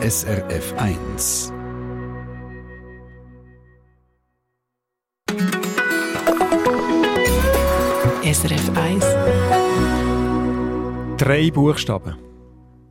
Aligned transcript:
SRF 0.00 0.74
1. 0.76 1.52
SRF 8.22 8.70
1. 8.76 9.04
Drei 11.16 11.50
Buchstaben. 11.50 12.14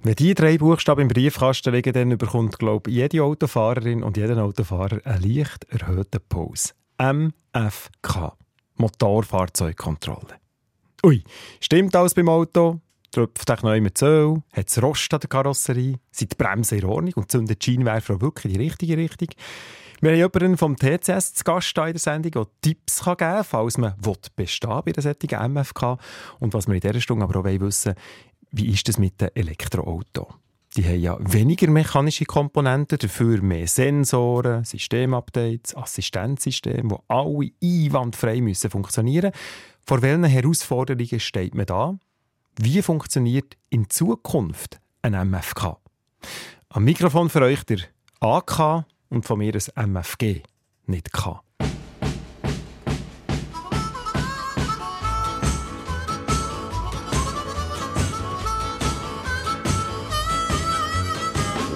Wenn 0.03 0.15
die 0.15 0.33
drei 0.33 0.57
Buchstaben 0.57 1.03
im 1.03 1.07
Briefkasten 1.07 1.73
liegen, 1.73 1.93
dann 1.93 2.17
bekommt, 2.17 2.59
glaube 2.59 2.89
ich, 2.89 2.97
jede 2.97 3.23
Autofahrerin 3.23 4.03
und 4.03 4.17
jeder 4.17 4.43
Autofahrer 4.43 4.99
einen 5.05 5.23
leicht 5.23 5.63
erhöhten 5.69 6.19
Puls. 6.27 6.75
MFK. 6.97 8.35
Motorfahrzeugkontrolle. 8.75 10.35
Ui, 11.05 11.23
stimmt 11.61 11.95
alles 11.95 12.13
beim 12.13 12.27
Auto? 12.27 12.81
Tröpft 13.17 13.49
euch 13.49 13.63
neu 13.63 13.81
mit 13.81 13.99
Öl? 14.03 14.43
Hat 14.53 14.69
es 14.69 14.79
Rost 14.79 15.11
an 15.11 15.19
der 15.19 15.27
Karosserie? 15.27 15.95
Sind 16.11 16.33
die 16.33 16.35
Bremsen 16.35 16.77
in 16.77 16.85
Ordnung 16.85 17.13
und 17.15 17.31
zündet 17.31 17.65
die 17.65 17.71
Scheinwerfer 17.71 18.21
wirklich 18.21 18.53
in 18.53 18.59
die 18.59 18.65
richtige 18.67 18.95
Richtung? 18.95 19.29
Wir 20.01 20.11
haben 20.11 20.17
jemanden 20.17 20.55
vom 20.55 20.75
TCS 20.75 21.33
zu 21.33 21.43
Gast 21.43 21.75
in 21.75 21.83
der 21.85 21.97
Sendung, 21.97 22.31
der 22.31 22.47
Tipps 22.61 23.03
geben 23.03 23.17
kann, 23.17 23.43
falls 23.43 23.79
man 23.79 23.95
bestehen 24.35 24.81
bei 24.85 24.91
der 24.91 25.01
solchen 25.01 25.51
MFK. 25.51 25.97
Und 26.39 26.53
was 26.53 26.67
wir 26.67 26.75
in 26.75 26.79
dieser 26.79 27.01
Stunde 27.01 27.23
aber 27.23 27.39
auch 27.39 27.45
wissen 27.45 27.95
wie 28.51 28.71
ist 28.71 28.87
das 28.87 28.99
mit 28.99 29.19
den 29.19 29.29
Elektroautos? 29.33 30.27
Die 30.75 30.85
haben 30.85 30.99
ja 30.99 31.17
weniger 31.19 31.71
mechanische 31.71 32.25
Komponenten, 32.25 32.99
dafür 32.99 33.41
mehr 33.41 33.67
Sensoren, 33.67 34.63
Systemupdates, 34.63 35.75
Assistenzsysteme, 35.75 36.89
die 36.89 37.03
alle 37.07 37.49
einwandfrei 37.63 38.41
müssen 38.41 38.69
funktionieren 38.69 39.31
Vor 39.87 40.03
welchen 40.03 40.25
Herausforderungen 40.25 41.19
steht 41.19 41.55
man 41.55 41.65
da? 41.65 41.97
Wie 42.59 42.81
funktioniert 42.81 43.55
in 43.69 43.87
Zukunft 43.87 44.79
ein 45.03 45.13
MFK? 45.13 45.77
Am 46.69 46.85
Mikrofon 46.85 47.29
für 47.29 47.43
euch 47.43 47.63
der 47.63 47.77
AK 48.19 48.83
und 49.09 49.27
von 49.27 49.37
mir 49.37 49.53
ein 49.75 49.93
MFG, 49.93 50.41
nicht 50.87 51.13
K. 51.13 51.39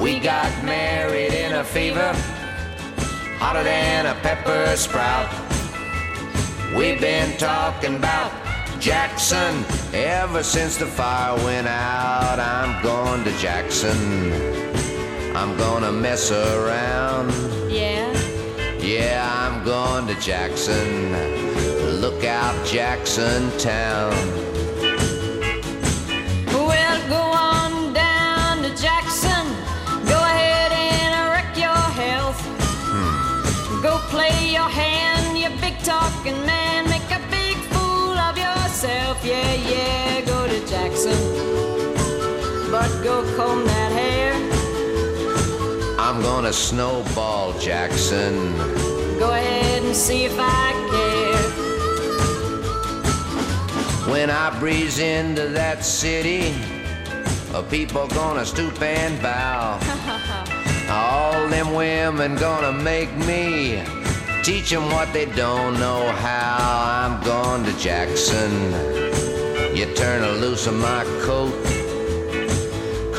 We 0.01 0.19
got 0.19 0.51
married 0.65 1.31
in 1.31 1.53
a 1.53 1.63
fever, 1.63 2.11
hotter 3.39 3.63
than 3.63 4.07
a 4.07 4.15
pepper 4.23 4.75
sprout. 4.75 5.29
We've 6.75 6.99
been 6.99 7.37
talking 7.37 7.97
about 7.97 8.50
Jackson 8.81 9.63
ever 9.93 10.41
since 10.41 10.75
the 10.75 10.87
fire 10.87 11.35
went 11.45 11.67
out. 11.67 12.39
I'm 12.39 12.81
going 12.81 13.23
to 13.25 13.31
Jackson. 13.37 14.33
I'm 15.35 15.55
gonna 15.55 15.91
mess 15.91 16.31
around. 16.31 17.29
Yeah. 17.71 18.11
Yeah, 18.79 19.23
I'm 19.37 19.63
going 19.63 20.07
to 20.07 20.19
Jackson. 20.19 21.11
Look 22.01 22.23
out, 22.23 22.55
Jackson 22.65 23.55
Town. 23.59 24.50
But 42.81 43.03
go 43.03 43.21
comb 43.35 43.63
that 43.65 43.91
hair. 43.91 44.33
I'm 45.99 46.19
gonna 46.23 46.51
snowball 46.51 47.53
Jackson. 47.59 48.57
Go 49.19 49.29
ahead 49.29 49.83
and 49.83 49.95
see 49.95 50.25
if 50.25 50.35
I 50.35 50.73
care. 50.89 51.43
When 54.11 54.31
I 54.31 54.59
breeze 54.59 54.97
into 54.97 55.47
that 55.49 55.85
city, 55.85 56.55
uh, 57.53 57.61
people 57.69 58.07
gonna 58.07 58.47
stoop 58.47 58.81
and 58.81 59.21
bow. 59.21 59.77
All 60.89 61.47
them 61.49 61.75
women 61.75 62.35
gonna 62.35 62.71
make 62.71 63.15
me 63.15 63.83
teach 64.41 64.71
them 64.71 64.89
what 64.89 65.13
they 65.13 65.27
don't 65.27 65.79
know 65.79 66.09
how. 66.13 66.57
I'm 67.03 67.23
going 67.23 67.63
to 67.63 67.77
Jackson. 67.77 68.51
You 69.75 69.85
turn 69.93 70.21
loose 70.41 70.67
of 70.67 70.73
my 70.73 71.03
coat, 71.21 71.53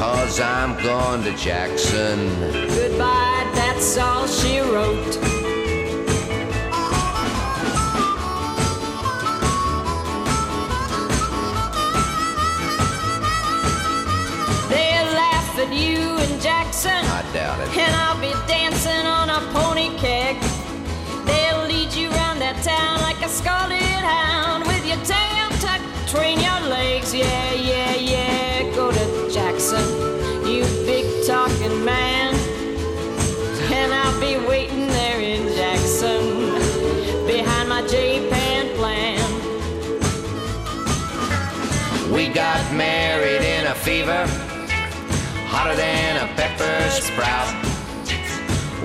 cause 0.03 0.41
I'm 0.41 0.75
going 0.83 1.23
to 1.23 1.33
Jackson. 1.37 2.19
Goodbye, 2.51 3.49
that's 3.55 3.97
all 3.99 4.27
she 4.27 4.59
wrote. 4.59 5.15
They'll 14.73 15.13
laugh 15.23 15.57
at 15.61 15.73
you 15.73 16.19
in 16.25 16.41
Jackson, 16.41 16.91
I 16.91 17.23
doubt 17.33 17.61
it. 17.61 17.77
and 17.79 17.95
I'll 17.95 18.21
be 18.21 18.33
dancing 18.49 19.07
on 19.07 19.31
a 19.31 19.41
pony 19.55 19.97
keg. 19.99 20.35
They'll 21.27 21.65
lead 21.69 21.93
you 21.93 22.11
around 22.11 22.41
that 22.41 22.59
town 22.65 23.01
like 23.03 23.25
a 23.25 23.29
scalded 23.29 24.03
hound 24.11 24.67
with 24.67 24.85
your 24.85 25.01
tail 25.07 25.49
tucked 25.63 25.87
between 26.03 26.41
your 26.41 26.61
legs. 26.69 27.15
Yeah, 27.15 27.53
yeah, 27.53 27.95
yeah. 27.95 28.22
Married 42.73 43.43
in 43.43 43.67
a 43.67 43.75
fever, 43.75 44.27
hotter 45.47 45.77
than 45.77 46.17
a 46.25 46.27
pepper 46.35 46.91
sprout. 46.91 47.53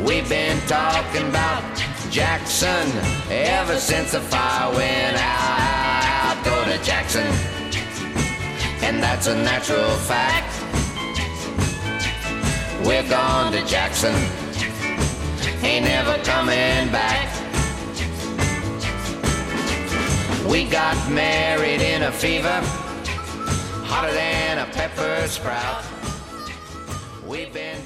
We've 0.05 0.27
been 0.27 0.59
talking 0.67 1.27
about 1.29 1.63
Jackson 2.09 2.87
ever 3.29 3.77
since 3.77 4.11
the 4.11 4.19
fire 4.19 4.73
went 4.75 5.17
out. 5.19 6.43
Go 6.43 6.63
to 6.65 6.83
Jackson, 6.83 7.27
and 8.83 9.01
that's 9.01 9.27
a 9.27 9.35
natural 9.35 9.89
fact. 10.05 10.53
We're 12.85 13.07
gone 13.09 13.51
to 13.53 13.65
Jackson, 13.65 14.15
ain't 15.63 15.85
never 15.85 16.17
coming 16.23 16.91
back. 16.91 17.33
We 20.49 20.65
got 20.65 20.95
married 21.11 21.81
in 21.81 22.03
a 22.03 22.11
fever, 22.11 22.61
hotter 23.87 24.13
than 24.13 24.59
a 24.59 24.65
pepper 24.65 25.27
sprout. 25.27 25.83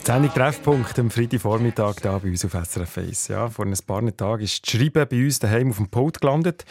Sendung 0.04 0.34
Treffpunkt 0.34 1.00
am 1.00 1.10
Freitagvormittag 1.10 1.96
hier 2.02 2.20
bei 2.20 2.30
uns 2.30 2.46
auf 2.46 2.54
SRF 2.54 2.98
1. 3.00 3.28
Ja, 3.30 3.50
vor 3.50 3.66
ein 3.66 3.76
paar 3.86 4.16
Tagen 4.16 4.44
ist 4.44 4.66
die 4.66 4.78
Schreibe 4.78 5.06
bei 5.06 5.24
uns 5.24 5.40
daheim 5.40 5.72
auf 5.72 5.78
dem 5.78 5.90
Pult 5.90 6.22
gelandet. 6.22 6.66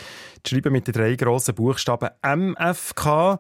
Die 0.45 0.51
Schreibe 0.51 0.71
mit 0.71 0.87
den 0.87 0.95
drei 0.95 1.17
grossen 1.17 1.55
Buchstaben 1.55 2.11
MFK. 2.23 3.39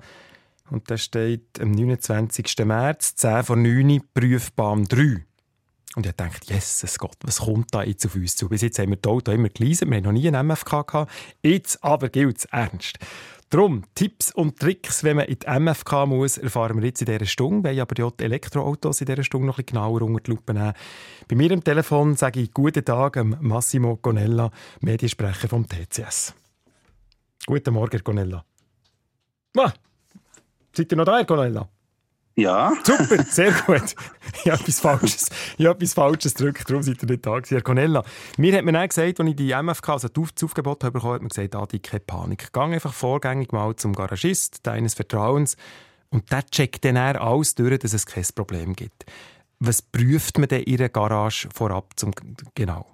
Und 0.70 0.90
da 0.90 0.96
steht 0.96 1.60
am 1.60 1.72
29. 1.72 2.64
März, 2.64 3.16
10 3.16 3.42
vor 3.44 3.56
9 3.56 4.00
Prüfbahn 4.14 4.84
3. 4.84 5.24
Und 5.96 6.06
ich 6.06 6.12
dachte, 6.12 6.54
Jesus 6.54 6.98
Gott, 6.98 7.16
was 7.22 7.40
kommt 7.40 7.74
da 7.74 7.82
jetzt 7.82 8.06
auf 8.06 8.14
uns 8.14 8.36
zu? 8.36 8.48
Bis 8.48 8.62
jetzt 8.62 8.78
haben 8.78 8.90
wir 8.90 8.96
die 8.96 9.08
Auto 9.08 9.32
immer 9.32 9.48
gelesen, 9.48 9.90
wir 9.90 9.96
haben 9.96 10.04
noch 10.04 10.12
nie 10.12 10.28
einen 10.28 10.46
MFK 10.46 10.86
gehabt. 10.86 11.12
Jetzt 11.42 11.82
aber 11.82 12.08
gilt 12.08 12.38
es 12.38 12.44
ernst. 12.46 12.98
Darum, 13.50 13.82
Tipps 13.96 14.30
und 14.32 14.60
Tricks, 14.60 15.02
wenn 15.02 15.16
man 15.16 15.26
in 15.26 15.40
die 15.40 15.46
MFK 15.46 16.06
muss, 16.06 16.38
erfahren 16.38 16.80
wir 16.80 16.86
jetzt 16.86 17.02
in 17.02 17.06
dieser 17.06 17.26
Stunde. 17.26 17.68
Wir 17.68 17.78
wollen 17.78 17.80
aber 17.80 18.12
die 18.12 18.24
Elektroautos 18.24 19.00
in 19.00 19.08
dieser 19.08 19.24
Stunde 19.24 19.48
noch 19.48 19.58
ein 19.58 19.64
bisschen 19.64 19.80
genauer 19.80 20.02
unter 20.02 20.20
die 20.20 20.30
Lupe 20.30 20.54
nehmen. 20.54 20.72
Bei 21.26 21.34
mir 21.34 21.50
am 21.50 21.64
Telefon 21.64 22.14
sage 22.14 22.42
ich 22.42 22.54
guten 22.54 22.84
Tag 22.84 23.16
Massimo 23.41 23.97
Gonella, 23.97 24.52
Mediensprecher 24.82 25.48
vom 25.48 25.66
TCS. 25.66 26.32
Guten 27.44 27.74
Morgen, 27.74 28.00
Gonella. 28.04 28.44
Ah, 29.56 29.72
seid 30.72 30.92
ihr 30.92 30.96
noch 30.96 31.04
da, 31.04 31.16
Herr 31.16 31.24
Gonella? 31.24 31.68
Ja, 32.36 32.72
Super, 32.84 33.22
sehr 33.30 33.53
gut. 33.53 33.94
Ich 34.44 34.50
habe 34.50 34.62
etwas 34.62 34.80
Falsches, 34.80 35.28
ich 35.59 35.66
habe 35.66 35.77
etwas 35.77 35.94
Falsches 35.94 36.34
gedrückt, 36.34 36.68
darum 36.68 36.82
seid 36.82 37.03
ihr 37.03 37.09
nicht 37.09 37.27
da 37.27 37.36
gewesen. 37.36 37.54
Herr 37.54 37.62
Cornella, 37.62 38.04
mir 38.38 38.56
hat 38.56 38.65
man 38.65 38.74
dann 38.74 38.88
gesagt, 38.88 39.21
als 39.21 39.28
ich 39.28 39.36
die 39.36 39.54
MFK, 39.54 39.88
also 39.91 40.09
das 40.09 40.44
Aufgebot 40.44 40.84
habe 40.84 41.03
hat 41.03 41.21
man 41.21 41.28
gesagt, 41.28 41.54
ah, 41.54 41.66
die 41.66 41.80
keine 41.80 42.00
Panik. 42.00 42.53
Gang 42.53 42.72
einfach 42.72 42.94
vorgängig 42.94 43.53
mal 43.53 43.74
zum 43.77 43.94
Garagist 43.94 44.66
deines 44.66 44.94
Vertrauens 44.94 45.56
und 46.10 46.30
der 46.32 46.47
checkt 46.47 46.84
dann 46.84 46.97
alles 46.97 47.54
durch, 47.54 47.78
dass 47.78 47.92
es 47.92 48.06
kein 48.06 48.24
Problem 48.34 48.74
gibt. 48.74 49.06
Was 49.59 49.82
prüft 49.82 50.38
man 50.38 50.48
denn 50.48 50.62
in 50.62 50.78
einer 50.78 50.88
Garage 50.88 51.48
vorab 51.53 51.92
zum, 51.97 52.12
genau? 52.54 52.86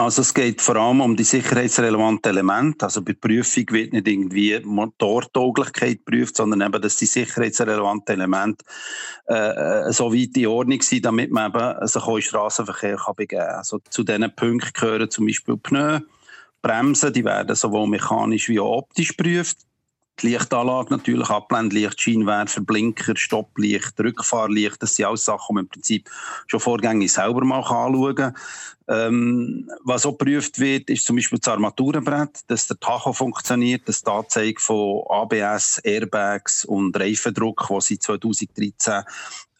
Also 0.00 0.22
es 0.22 0.32
geht 0.32 0.62
vor 0.62 0.76
allem 0.76 1.02
um 1.02 1.14
die 1.14 1.24
sicherheitsrelevanten 1.24 2.30
Elemente. 2.30 2.86
Also 2.86 3.02
bei 3.02 3.12
Prüfung 3.12 3.66
wird 3.68 3.92
nicht 3.92 4.08
irgendwie 4.08 4.58
Motortauglichkeit 4.64 6.06
geprüft, 6.06 6.36
sondern 6.36 6.62
eben, 6.62 6.80
dass 6.80 6.96
die 6.96 7.04
sicherheitsrelevanten 7.04 8.14
Elemente 8.14 8.64
äh, 9.28 9.88
äh, 9.88 9.92
so 9.92 10.10
weit 10.10 10.34
in 10.38 10.46
Ordnung 10.46 10.80
sind, 10.80 11.04
damit 11.04 11.30
man 11.30 11.52
eben 11.52 11.86
sich 11.86 12.02
auch 12.02 12.18
Straßenverkehr 12.18 12.96
begeben 13.14 13.42
kann. 13.42 13.56
Also 13.56 13.78
zu 13.90 14.02
diesen 14.02 14.34
Punkten 14.34 14.72
gehören 14.72 15.10
zum 15.10 15.26
Beispiel 15.26 15.58
Pneu, 15.58 16.00
Bremsen, 16.62 17.12
die 17.12 17.24
werden 17.24 17.54
sowohl 17.54 17.86
mechanisch 17.86 18.48
wie 18.48 18.58
auch 18.58 18.78
optisch 18.78 19.14
geprüft. 19.14 19.58
Die 20.22 20.28
Lichtanlage 20.28 20.90
natürlich, 20.90 21.30
Abblendlicht, 21.30 22.00
Scheinwerfer, 22.00 22.60
Blinker, 22.60 23.16
Stopplicht, 23.16 23.98
Rückfahrlicht, 23.98 24.82
das 24.82 24.96
sind 24.96 25.06
alles 25.06 25.24
Sachen, 25.24 25.46
die 25.48 25.54
man 25.54 25.64
im 25.64 25.68
Prinzip 25.68 26.10
schon 26.46 26.60
vorgängig 26.60 27.12
selber 27.12 27.44
mal 27.44 27.60
anschauen 27.60 28.14
kann. 28.14 28.34
Ähm, 28.90 29.70
was 29.84 30.04
auch 30.04 30.18
geprüft 30.18 30.58
wird, 30.58 30.90
ist 30.90 31.06
zum 31.06 31.14
Beispiel 31.14 31.38
das 31.38 31.52
Armaturenbrett, 31.52 32.40
dass 32.48 32.66
der 32.66 32.80
Tacho 32.80 33.12
funktioniert, 33.12 33.82
das 33.88 34.02
die 34.02 34.10
Anzeige 34.10 34.60
von 34.60 35.04
ABS, 35.08 35.78
Airbags 35.78 36.64
und 36.64 36.98
Reifendruck, 36.98 37.68
die 37.68 37.80
seit 37.80 38.02
2013 38.02 39.04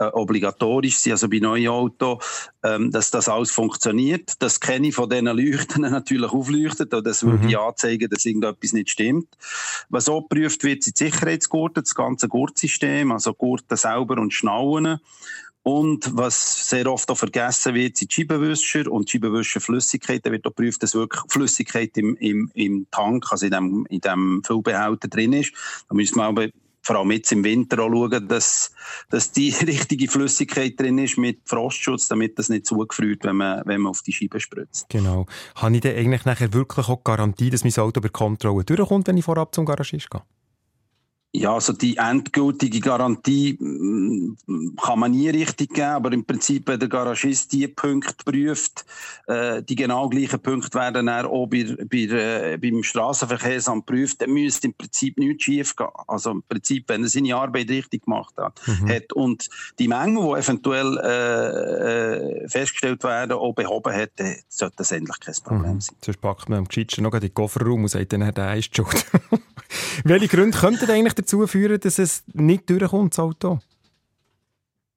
äh, 0.01 0.05
obligatorisch 0.07 0.97
sind, 0.97 1.13
also 1.13 1.29
bei 1.29 1.39
neuen 1.39 1.69
Autos, 1.69 2.51
ähm, 2.65 2.91
dass 2.91 3.13
das 3.13 3.29
alles 3.29 3.53
funktioniert. 3.53 4.33
Das 4.41 4.59
kenne 4.59 4.89
ich 4.89 4.97
von 4.97 5.09
diesen 5.09 5.27
Leuchten 5.27 5.83
natürlich 5.91 6.33
aufleuchtet, 6.33 6.93
oder 6.93 7.03
das 7.03 7.23
würde 7.23 7.47
mhm. 7.47 7.57
anzeigen, 7.57 8.11
dass 8.11 8.25
irgendetwas 8.25 8.73
nicht 8.73 8.91
stimmt. 8.91 9.29
Was 9.91 10.09
auch 10.09 10.23
geprüft 10.23 10.65
wird, 10.65 10.83
sind 10.83 10.99
die 10.99 11.05
Sicherheitsgurte, 11.05 11.83
das 11.83 11.95
ganze 11.95 12.27
Gurtsystem, 12.27 13.13
also 13.13 13.33
Gurte 13.33 13.77
selber 13.77 14.19
und 14.19 14.35
Schnauen. 14.35 14.99
Und 15.63 16.17
was 16.17 16.69
sehr 16.71 16.91
oft 16.91 17.11
auch 17.11 17.19
vergessen 17.19 17.75
wird, 17.75 17.97
sind 17.97 18.13
Scheibenwischer 18.13 18.91
und 18.91 19.11
Scheibenwischerflüssigkeit. 19.11 20.25
Da 20.25 20.33
wird 20.33 20.47
auch 20.47 20.51
geprüft, 20.51 20.83
dass 20.83 20.95
wirklich 20.95 21.23
Flüssigkeit 21.29 21.97
im, 21.99 22.17
im, 22.17 22.51
im 22.55 22.87
Tank, 22.91 23.27
also 23.31 23.45
in 23.45 23.53
dem, 23.53 23.87
in 23.91 24.01
dem 24.01 24.43
Füllbehälter 24.45 25.09
drin 25.09 25.35
ist. 25.35 25.53
Da 25.89 25.95
müssen 25.95 26.17
wir 26.17 26.25
aber 26.25 26.49
vor 26.83 26.97
allem 26.97 27.11
jetzt 27.11 27.31
im 27.33 27.45
Winter 27.45 27.79
auch 27.81 27.91
schauen, 27.91 28.27
dass, 28.29 28.73
dass 29.11 29.33
die 29.33 29.51
richtige 29.61 30.09
Flüssigkeit 30.09 30.81
drin 30.81 30.99
ist 30.99 31.19
mit 31.19 31.41
Frostschutz, 31.45 32.09
damit 32.09 32.39
das 32.39 32.49
nicht 32.49 32.67
zugefriert, 32.67 33.25
wenn 33.25 33.37
man, 33.37 33.63
wenn 33.67 33.83
man 33.83 33.91
auf 33.91 34.03
die 34.03 34.13
Scheibe 34.13 34.41
spritzt. 34.41 34.89
Genau. 34.89 35.27
Habe 35.57 35.75
ich 35.75 35.83
denn 35.83 35.97
eigentlich 35.97 36.25
nachher 36.25 36.53
wirklich 36.55 36.89
auch 36.89 37.05
Garantie, 37.05 37.51
dass 37.51 37.65
mein 37.65 37.77
Auto 37.77 38.01
bei 38.01 38.09
Kontrolle 38.09 38.65
durchkommt, 38.65 39.07
wenn 39.09 39.19
ich 39.19 39.25
vorab 39.25 39.55
zum 39.55 39.67
Garagist 39.67 40.11
gehe? 40.11 40.23
Ja, 41.33 41.55
also 41.55 41.73
die 41.73 41.97
endgültige 41.97 42.81
Garantie 42.81 43.57
mm, 43.61 44.75
kann 44.83 44.99
man 44.99 45.13
nie 45.13 45.29
richtig 45.29 45.73
geben, 45.75 45.91
aber 45.91 46.11
im 46.13 46.25
Prinzip, 46.25 46.67
wenn 46.67 46.81
der 46.81 46.89
Garagist 46.89 47.53
die 47.53 47.69
Punkte 47.69 48.25
prüft, 48.25 48.85
äh, 49.29 49.63
die 49.63 49.77
genau 49.77 50.09
gleichen 50.09 50.41
Punkte 50.41 50.77
werden 50.77 51.07
dann 51.07 51.27
auch 51.27 51.47
bei, 51.47 51.77
bei, 51.89 51.99
äh, 51.99 52.57
beim 52.57 52.83
Straßenverkehrsamt 52.83 53.87
prüft, 53.87 54.23
dann 54.23 54.33
müsste 54.33 54.67
im 54.67 54.75
Prinzip 54.75 55.19
nichts 55.19 55.45
schief 55.45 55.77
gehen. 55.77 55.87
Also 56.09 56.33
im 56.33 56.43
Prinzip, 56.43 56.89
wenn 56.89 57.05
er 57.05 57.09
seine 57.09 57.37
Arbeit 57.37 57.71
richtig 57.71 58.07
gemacht 58.07 58.35
hat. 58.37 58.61
Mhm. 58.67 58.89
hat 58.89 59.13
und 59.13 59.49
die 59.79 59.87
Menge, 59.87 60.21
die 60.21 60.41
eventuell 60.41 60.99
äh, 60.99 62.43
äh, 62.43 62.49
festgestellt 62.49 63.05
werden, 63.05 63.33
auch 63.33 63.53
behoben 63.55 63.95
hat, 63.95 64.11
sollte 64.49 64.77
das 64.79 64.91
endlich 64.91 65.21
kein 65.21 65.35
Problem 65.45 65.75
mhm. 65.75 65.81
sein. 65.81 65.97
Sonst 66.05 66.21
packt 66.21 66.49
man 66.49 66.59
am 66.59 66.67
Gescheitsten 66.67 67.05
noch 67.05 67.15
in 67.15 67.21
den 67.21 67.33
Kofferraum 67.33 67.83
und 67.83 67.89
sagt 67.89 68.13
dann, 68.13 68.35
der 68.35 68.57
ist 68.57 68.75
schuld. 68.75 69.07
Welche 70.05 70.29
Gründe 70.29 70.59
könnten 70.59 70.91
eigentlich 70.91 71.15
dazu 71.21 71.47
führen, 71.47 71.81
dass 71.81 71.99
es 71.99 72.23
nicht 72.33 72.69
durchkommt, 72.69 73.13
das 73.15 73.19
Auto? 73.19 73.59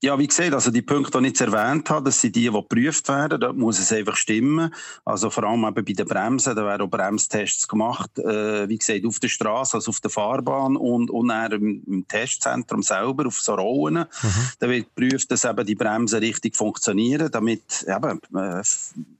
Ja, 0.03 0.19
wie 0.19 0.27
gesagt, 0.27 0.53
also 0.53 0.69
die 0.69 0.81
Punkte, 0.81 1.17
die 1.19 1.27
ich 1.27 1.29
jetzt 1.29 1.39
erwähnt 1.39 1.89
habe, 1.89 2.03
das 2.03 2.19
sind 2.19 2.35
die, 2.35 2.41
die 2.41 2.51
geprüft 2.51 3.07
werden. 3.07 3.39
Dort 3.39 3.55
muss 3.55 3.79
es 3.79 3.93
einfach 3.93 4.17
stimmen. 4.17 4.73
Also 5.05 5.29
vor 5.29 5.45
allem 5.45 5.63
eben 5.63 5.73
bei 5.85 5.93
den 5.93 6.05
Bremsen, 6.05 6.57
da 6.57 6.65
werden 6.65 6.81
auch 6.81 6.89
Bremstests 6.89 7.69
gemacht. 7.69 8.19
Äh, 8.19 8.67
wie 8.67 8.77
gesagt, 8.77 9.05
auf 9.05 9.19
der 9.19 9.29
Straße, 9.29 9.77
also 9.77 9.91
auf 9.91 10.01
der 10.01 10.11
Fahrbahn 10.11 10.75
und, 10.75 11.09
und 11.09 11.31
im, 11.53 11.83
im, 11.87 12.05
Testzentrum 12.05 12.83
selber, 12.83 13.27
auf 13.27 13.39
so 13.39 13.55
Rollen. 13.55 14.03
Mhm. 14.21 14.49
Da 14.59 14.67
wird 14.67 14.93
geprüft, 14.93 15.31
dass 15.31 15.45
eben 15.45 15.65
die 15.65 15.75
Bremsen 15.75 16.19
richtig 16.19 16.57
funktionieren, 16.57 17.31
damit 17.31 17.85
eben, 17.87 18.19
äh, 18.35 18.61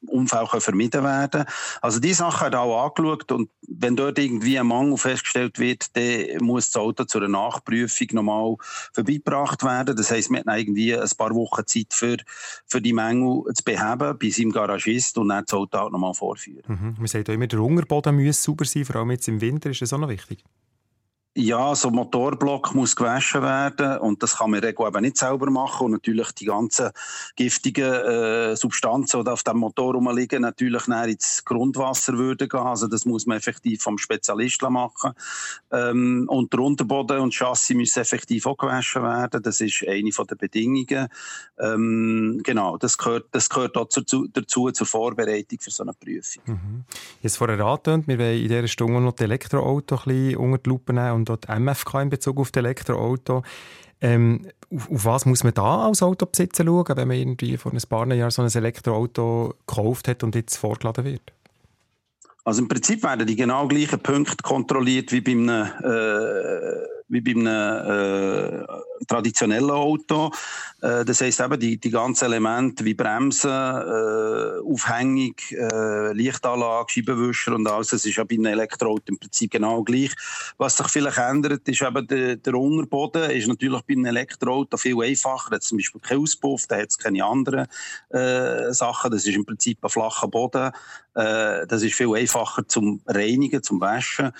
Unfälle 0.07 0.47
können 0.47 0.61
vermieden 0.61 1.03
werden 1.05 1.45
Also 1.81 2.01
diese 2.01 2.15
Sachen 2.15 2.51
werden 2.51 2.59
auch 2.59 2.87
angeschaut 2.87 3.31
und 3.31 3.49
wenn 3.67 3.95
dort 3.95 4.19
irgendwie 4.19 4.59
ein 4.59 4.67
Mangel 4.67 4.97
festgestellt 4.97 5.57
wird, 5.59 5.95
dann 5.95 6.43
muss 6.43 6.69
das 6.69 6.81
Auto 6.81 7.05
zu 7.05 7.19
einer 7.19 7.29
Nachprüfung 7.29 8.07
nochmal 8.11 8.55
vorbeigebracht 8.91 9.63
werden. 9.63 9.95
Das 9.95 10.11
heisst, 10.11 10.29
wir 10.29 10.43
irgendwie 10.73 10.95
ein 10.95 11.09
paar 11.17 11.33
Wochen 11.35 11.65
Zeit 11.65 11.93
für, 11.93 12.17
für 12.67 12.81
die 12.81 12.93
Mängel 12.93 13.43
zu 13.53 13.63
beheben 13.63 14.17
bei 14.19 14.29
seinem 14.29 14.51
Garagist 14.51 15.17
und 15.17 15.29
dann 15.29 15.45
das 15.45 15.53
Auto 15.53 15.89
nochmal 15.89 16.13
vorführen. 16.13 16.63
Mhm. 16.67 16.95
Man 16.97 17.07
sagt 17.07 17.29
auch 17.29 17.33
immer, 17.33 17.47
der 17.47 17.59
Unterboden 17.59 18.23
muss 18.23 18.43
sauber 18.43 18.65
sein, 18.65 18.85
vor 18.85 18.97
allem 18.97 19.11
jetzt 19.11 19.27
im 19.27 19.41
Winter 19.41 19.69
ist 19.69 19.81
das 19.81 19.93
auch 19.93 19.99
noch 19.99 20.09
wichtig. 20.09 20.43
Ja, 21.35 21.73
so 21.73 21.87
ein 21.87 21.95
Motorblock 21.95 22.75
muss 22.75 22.95
gewaschen 22.95 23.41
werden 23.41 23.97
und 23.97 24.21
das 24.21 24.37
kann 24.37 24.51
man 24.51 24.59
Regel 24.59 24.85
eben 24.85 25.01
nicht 25.01 25.17
selber 25.17 25.49
machen 25.49 25.85
und 25.85 25.91
natürlich 25.93 26.31
die 26.33 26.45
ganzen 26.45 26.91
giftigen 27.35 27.91
äh, 27.91 28.55
Substanzen, 28.55 29.23
die 29.25 29.31
auf 29.31 29.41
dem 29.41 29.57
Motor 29.57 29.95
rumliegen, 29.95 30.43
natürlich 30.43 30.87
näher 30.87 31.07
ins 31.07 31.43
Grundwasser 31.43 32.19
würden 32.19 32.47
gehen. 32.47 32.59
Also 32.59 32.85
das 32.85 33.05
muss 33.05 33.25
man 33.25 33.37
effektiv 33.37 33.81
vom 33.81 33.97
Spezialisten 33.97 34.71
machen. 34.71 35.13
Ähm, 35.71 36.25
und 36.27 36.53
der 36.53 36.59
Unterboden 36.59 37.17
und 37.17 37.33
Chassis 37.33 37.75
müssen 37.75 38.01
effektiv 38.01 38.45
auch 38.45 38.57
gewaschen 38.57 39.01
werden. 39.01 39.41
Das 39.41 39.59
ist 39.59 39.83
eine 39.87 40.11
der 40.11 40.35
Bedingungen. 40.35 41.07
Ähm, 41.59 42.41
genau, 42.43 42.77
das 42.77 42.95
gehört, 42.95 43.29
das 43.31 43.49
gehört 43.49 43.75
auch 43.75 43.89
dazu, 43.89 44.27
dazu 44.31 44.69
zur 44.69 44.85
Vorbereitung 44.85 45.59
für 45.59 45.71
so 45.71 45.81
eine 45.81 45.93
Prüfung. 45.93 46.43
Mhm. 46.45 46.83
Jetzt 47.23 47.37
vorher 47.37 47.59
angetönt, 47.59 48.07
wir 48.07 48.19
wollen 48.19 48.39
in 48.39 48.47
dieser 48.49 48.67
Stunde 48.67 49.01
noch 49.01 49.13
die 49.13 49.23
Elektroauto 49.23 49.95
ein 49.95 50.03
bisschen 50.03 50.37
unter 50.37 50.59
die 50.59 50.69
Lupe 50.69 50.93
nehmen 50.93 51.22
und 51.23 51.29
dort 51.29 51.47
MFK 51.47 52.01
in 52.01 52.09
Bezug 52.09 52.37
auf 52.39 52.51
das 52.51 52.61
Elektroauto. 52.61 53.43
Ähm, 54.01 54.47
auf, 54.69 54.91
auf, 54.91 55.05
was 55.05 55.25
muss 55.25 55.43
man 55.43 55.53
da 55.53 55.87
als 55.87 56.03
Autobesitzer 56.03 56.65
schauen, 56.65 56.97
wenn 56.97 57.07
man 57.07 57.17
irgendwie 57.17 57.55
vor 57.55 57.71
ein 57.71 57.79
paar 57.87 58.11
Jahren 58.13 58.31
so 58.31 58.41
ein 58.41 58.51
Elektroauto 58.53 59.53
gekauft 59.65 60.09
hat 60.09 60.23
und 60.23 60.35
jetzt 60.35 60.57
vorgeladen 60.57 61.05
wird? 61.05 61.31
Also 62.43 62.61
im 62.61 62.67
Prinzip 62.67 63.03
werden 63.03 63.25
die 63.25 63.37
genau 63.37 63.67
gleichen 63.69 63.99
Punkte 63.99 64.35
kontrolliert 64.43 65.13
wie 65.13 65.21
bei 65.21 65.31
einem, 65.31 65.49
äh, 65.49 66.85
wie 67.13 67.21
bei 67.21 67.31
einem 67.31 67.47
äh, 67.47 69.05
traditionellen 69.07 69.71
Auto. 69.71 70.31
Äh, 70.81 71.05
das 71.05 71.21
heisst 71.21 71.39
eben, 71.39 71.59
die, 71.59 71.77
die 71.77 71.89
ganzen 71.89 72.25
Elemente 72.25 72.83
wie 72.83 72.93
Bremsen, 72.93 73.49
äh, 73.49 74.59
Aufhängung, 74.65 75.35
äh, 75.51 76.13
Lichtanlage, 76.13 76.91
Scheibenwischer 76.91 77.53
und 77.55 77.67
alles, 77.67 77.89
das 77.89 78.05
ist 78.05 78.15
ja 78.15 78.23
bei 78.23 78.35
einem 78.35 78.47
Elektroauto 78.47 79.03
im 79.07 79.19
Prinzip 79.19 79.51
genau 79.51 79.83
gleich. 79.83 80.11
Was 80.57 80.77
sich 80.77 80.87
vielleicht 80.87 81.17
ändert, 81.17 81.67
ist 81.67 81.81
eben 81.81 82.07
der, 82.07 82.35
der 82.37 82.55
Unterboden, 82.55 83.31
ist 83.31 83.47
natürlich 83.47 83.81
bei 83.83 83.93
einem 83.93 84.05
Elektroauto 84.05 84.77
viel 84.77 85.01
einfacher. 85.01 85.55
Hat 85.55 85.63
zum 85.63 85.77
Beispiel 85.77 86.01
keinen 86.01 86.21
Auspuff, 86.21 86.67
da 86.67 86.77
hat 86.77 86.89
es 86.89 86.97
keine 86.97 87.23
anderen 87.23 87.67
äh, 88.09 88.73
Sachen. 88.73 89.11
Das 89.11 89.25
ist 89.25 89.35
im 89.35 89.45
Prinzip 89.45 89.77
ein 89.83 89.89
flacher 89.89 90.27
Boden. 90.27 90.71
Äh, 91.15 91.67
das 91.67 91.83
ist 91.83 91.93
viel 91.93 92.13
einfacher 92.15 92.67
zum 92.67 93.01
Reinigen, 93.05 93.61
zum 93.61 93.79
Waschen. 93.79 94.31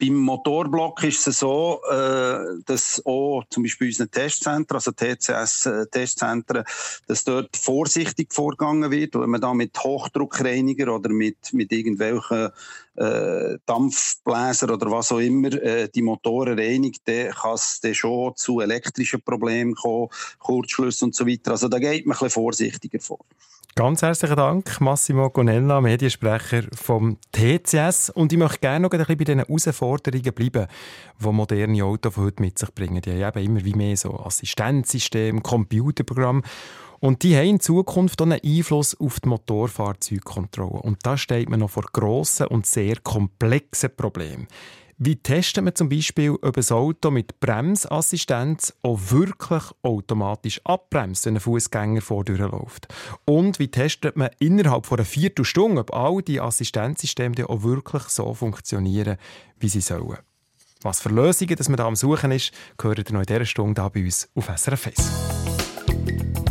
Beim 0.00 0.14
Motorblock 0.14 1.04
ist 1.04 1.26
es 1.26 1.40
so, 1.40 1.80
äh, 1.90 2.62
dass 2.64 3.04
auch 3.04 3.44
zum 3.50 3.64
Beispiel 3.64 3.88
unsere 3.88 4.08
Testzentren, 4.08 4.76
also 4.76 4.92
TCS-Testzentren, 4.92 6.64
dass 7.06 7.24
dort 7.24 7.54
vorsichtig 7.54 8.32
vorgegangen 8.32 8.90
wird. 8.90 9.14
Wenn 9.14 9.28
man 9.28 9.42
da 9.42 9.52
mit 9.52 9.78
Hochdruckreiniger 9.78 10.94
oder 10.94 11.10
mit, 11.10 11.52
mit 11.52 11.70
irgendwelchen 11.70 12.48
äh, 12.96 13.58
Dampfbläser 13.66 14.72
oder 14.72 14.90
was 14.90 15.12
auch 15.12 15.18
immer 15.18 15.52
äh, 15.52 15.90
die 15.94 16.02
Motoren 16.02 16.58
reinigt, 16.58 17.02
dann 17.04 17.32
kann 17.32 17.54
es 17.54 17.80
dann 17.82 17.94
schon 17.94 18.34
zu 18.36 18.60
elektrischen 18.60 19.20
Problemen 19.20 19.74
kommen, 19.74 20.08
Kurzschlüsse 20.38 21.04
und 21.04 21.14
so 21.14 21.26
weiter. 21.26 21.50
Also 21.50 21.68
da 21.68 21.78
geht 21.78 22.06
man 22.06 22.16
ein 22.16 22.20
bisschen 22.20 22.30
vorsichtiger 22.30 23.00
vor. 23.00 23.20
Ganz 23.76 24.02
herzlichen 24.02 24.36
Dank, 24.36 24.80
Massimo 24.80 25.30
Gonella, 25.30 25.80
Mediensprecher 25.80 26.64
vom 26.74 27.18
TCS. 27.32 28.10
Und 28.10 28.32
ich 28.32 28.38
möchte 28.38 28.58
gerne 28.58 28.80
noch 28.80 28.90
ein 28.90 28.98
bisschen 28.98 29.16
bei 29.16 29.24
diesen 29.24 29.38
Herausforderungen 29.38 30.32
bleiben, 30.34 30.66
die 31.22 31.32
moderne 31.32 31.84
Autos 31.84 32.14
von 32.14 32.24
heute 32.24 32.42
mit 32.42 32.58
sich 32.58 32.74
bringen. 32.74 33.00
Die 33.00 33.24
haben 33.24 33.38
eben 33.38 33.56
immer 33.56 33.64
wie 33.64 33.74
mehr 33.74 33.96
so 33.96 34.18
Assistenzsystem, 34.18 35.42
Computerprogramm. 35.42 36.42
Und 36.98 37.22
die 37.22 37.36
haben 37.36 37.46
in 37.46 37.60
Zukunft 37.60 38.20
einen 38.20 38.40
Einfluss 38.44 38.98
auf 39.00 39.20
die 39.20 39.28
Motorfahrzeugkontrolle. 39.28 40.82
Und 40.82 40.98
da 41.06 41.16
steht 41.16 41.48
man 41.48 41.60
noch 41.60 41.70
vor 41.70 41.84
grossen 41.92 42.48
und 42.48 42.66
sehr 42.66 42.96
komplexen 42.96 43.94
Problemen. 43.96 44.48
Wie 45.02 45.16
testet 45.16 45.64
man 45.64 45.74
zum 45.74 45.88
Beispiel, 45.88 46.32
ob 46.42 46.58
ein 46.58 46.70
Auto 46.70 47.10
mit 47.10 47.40
Bremsassistenz 47.40 48.74
auch 48.82 49.00
wirklich 49.08 49.62
automatisch 49.80 50.60
abbremst, 50.62 51.24
wenn 51.24 51.36
ein 51.36 51.40
Fußgänger 51.40 52.02
vor 52.02 52.26
läuft? 52.26 52.86
Und 53.24 53.58
wie 53.58 53.68
testet 53.68 54.16
man 54.16 54.28
innerhalb 54.40 54.84
von 54.84 54.98
einer 54.98 55.06
Viertelstunde, 55.06 55.80
ob 55.80 55.94
all 55.94 56.20
die 56.20 56.38
Assistenzsysteme 56.38 57.48
auch 57.48 57.62
wirklich 57.62 58.02
so 58.02 58.34
funktionieren, 58.34 59.16
wie 59.58 59.70
sie 59.70 59.80
sollen? 59.80 60.18
Was 60.82 61.00
für 61.00 61.08
Lösungen 61.08 61.56
dass 61.56 61.70
man 61.70 61.78
da 61.78 61.86
am 61.86 61.96
Suchen 61.96 62.30
ist, 62.30 62.52
gehört 62.76 62.98
ihr 62.98 63.14
noch 63.14 63.20
in 63.20 63.26
dieser 63.26 63.46
Stunde 63.46 63.90
bei 63.94 64.04
uns 64.04 64.28
auf 64.34 64.50
SRF 64.54 64.88
1. 64.88 66.49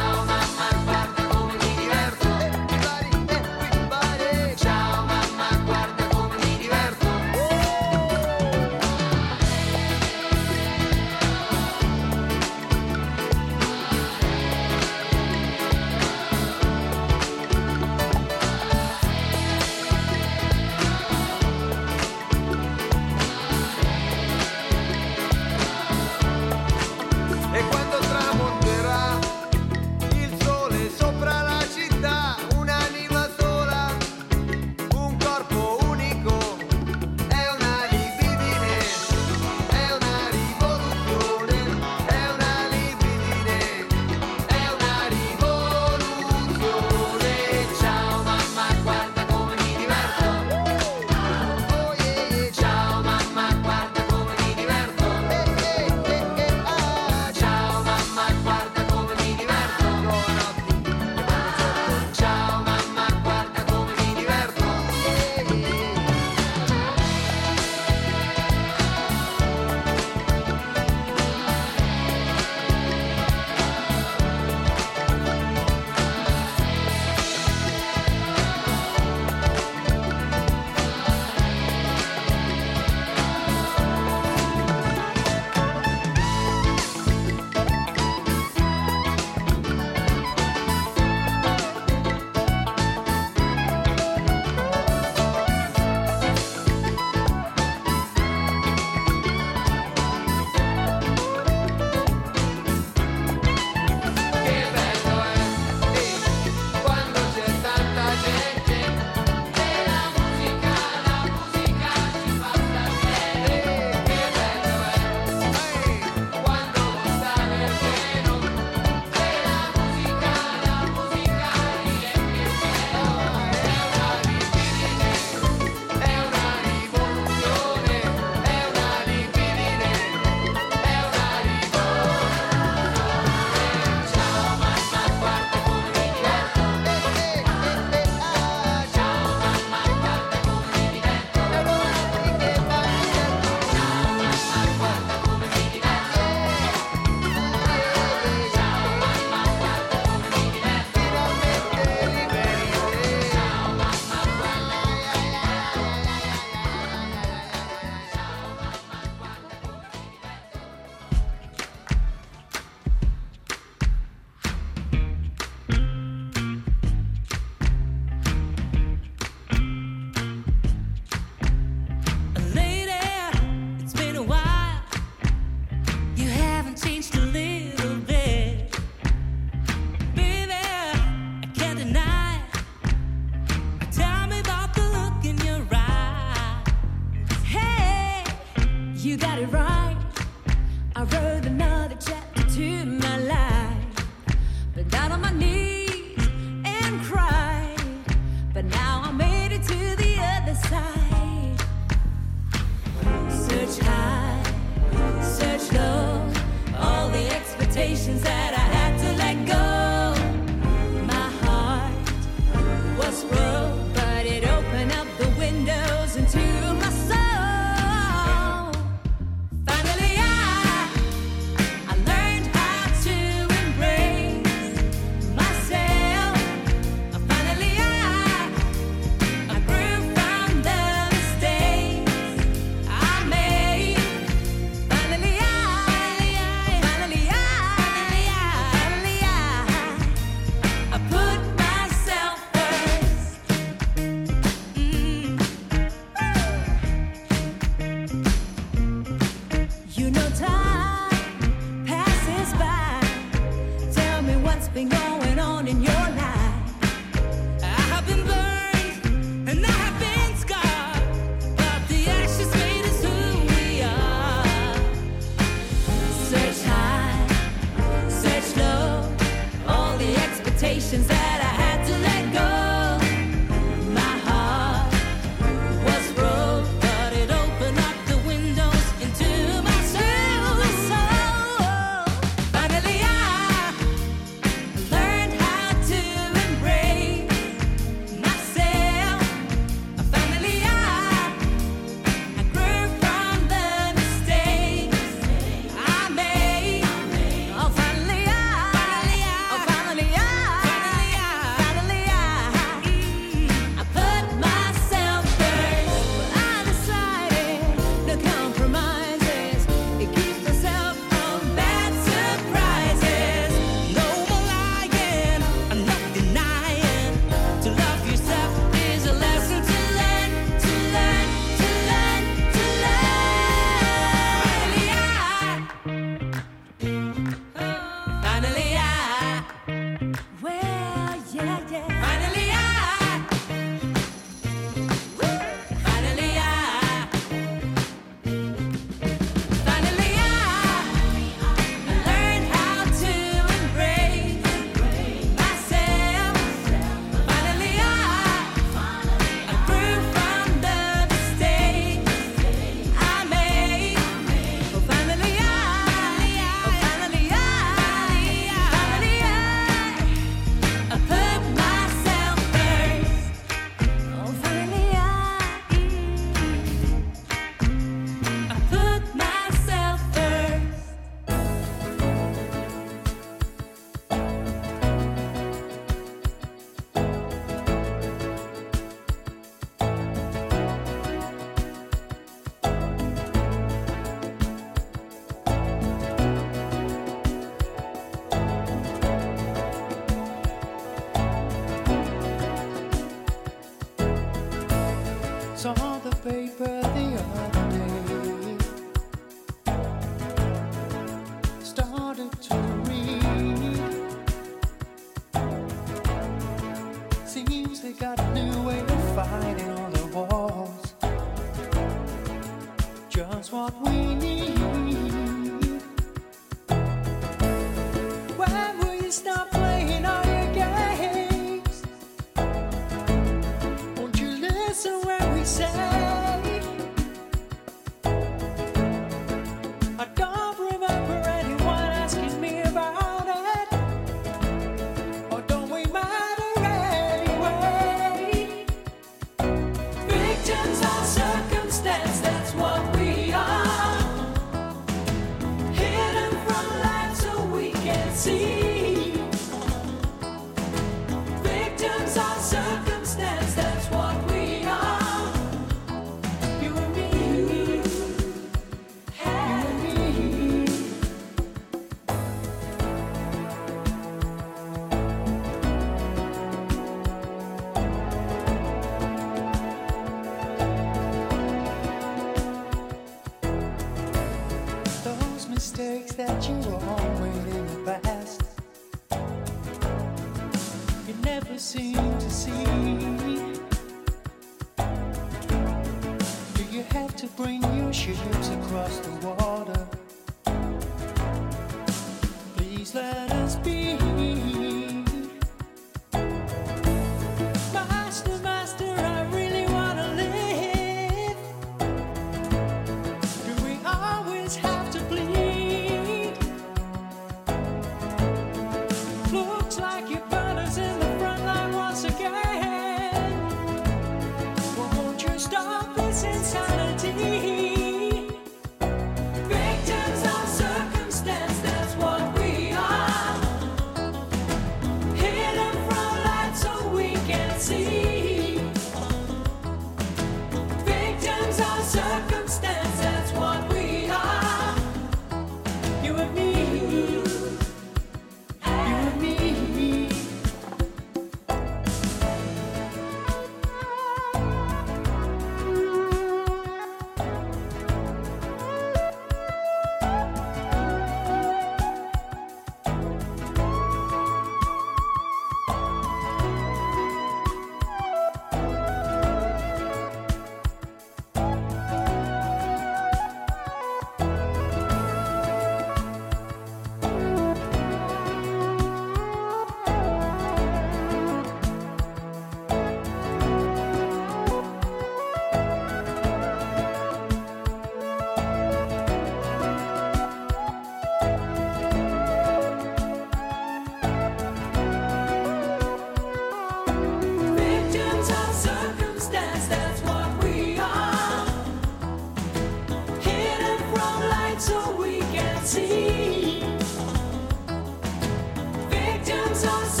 Victims 599.61 599.99
of 599.99 600.00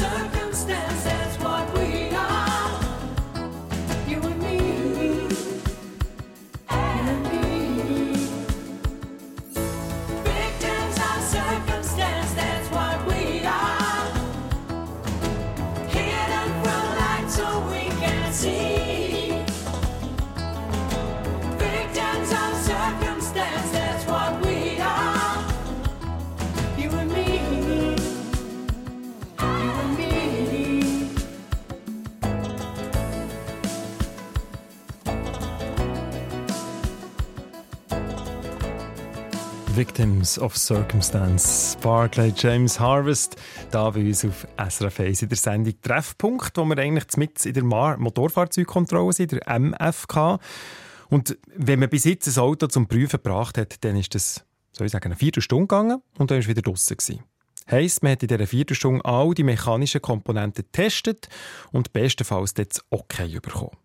Victims 40.31 40.39
of 40.39 40.57
Circumstance. 40.57 41.77
Barclay 41.81 42.31
James 42.35 42.79
Harvest, 42.79 43.35
da 43.71 43.89
bei 43.89 44.01
uns 44.01 44.23
auf 44.23 44.47
SRF 44.57 44.99
1 45.01 45.23
in 45.23 45.29
der 45.29 45.37
Sendung 45.37 45.73
Treffpunkt, 45.81 46.57
wo 46.57 46.65
wir 46.65 46.77
eigentlich 46.77 47.05
mit 47.17 47.45
in 47.45 47.53
der 47.53 47.63
Motorfahrzeugkontrolle 47.63 49.13
sind, 49.13 49.33
der 49.33 49.59
MFK. 49.59 50.39
Und 51.09 51.37
wenn 51.55 51.79
man 51.79 51.89
bis 51.89 52.05
jetzt 52.05 52.27
ein 52.27 52.41
Auto 52.41 52.67
zum 52.67 52.87
Prüfen 52.87 53.19
gebracht 53.21 53.57
hat, 53.57 53.83
dann 53.83 53.97
ist 53.97 54.15
das, 54.15 54.45
soll 54.71 54.85
ich 54.85 54.93
sagen, 54.93 55.05
eine 55.05 55.15
Viertelstunde 55.15 55.67
gegangen 55.67 56.01
und 56.17 56.31
dann 56.31 56.39
ist 56.39 56.47
wieder 56.47 56.61
draussen 56.61 56.95
gewesen. 56.95 57.23
Heisst, 57.69 58.03
man 58.03 58.13
hat 58.13 58.23
in 58.23 58.29
dieser 58.29 58.47
Viertelstunde 58.47 59.03
all 59.03 59.33
die 59.33 59.43
mechanischen 59.43 60.01
Komponenten 60.01 60.63
getestet 60.63 61.27
und 61.71 61.91
bestenfalls 61.93 62.53
das 62.53 62.81
Okay 62.89 63.39
bekommen. 63.39 63.77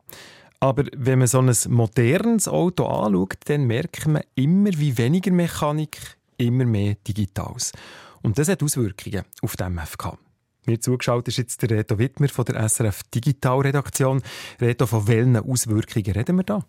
Aber 0.60 0.84
wenn 0.96 1.18
man 1.18 1.28
so 1.28 1.40
ein 1.40 1.52
modernes 1.68 2.48
Auto 2.48 2.86
anschaut, 2.86 3.36
dann 3.46 3.64
merkt 3.64 4.06
man 4.06 4.22
immer 4.34 4.70
wie 4.74 4.96
weniger 4.96 5.32
Mechanik, 5.32 6.16
immer 6.38 6.64
mehr 6.64 6.96
Digitales. 7.06 7.72
Und 8.22 8.38
das 8.38 8.48
hat 8.48 8.62
Auswirkungen 8.62 9.24
auf 9.42 9.56
den 9.56 9.74
MFK. 9.74 10.18
Mir 10.66 10.80
zugeschaut 10.80 11.28
ist 11.28 11.38
jetzt 11.38 11.62
der 11.62 11.70
Reto 11.70 11.98
Wittmer 11.98 12.28
von 12.28 12.44
der 12.44 12.68
SRF 12.68 13.02
Digitalredaktion. 13.14 14.22
Reto, 14.60 14.86
von 14.86 15.06
welchen 15.06 15.36
Auswirkungen 15.36 16.12
reden 16.12 16.36
wir 16.36 16.44
da? 16.44 16.64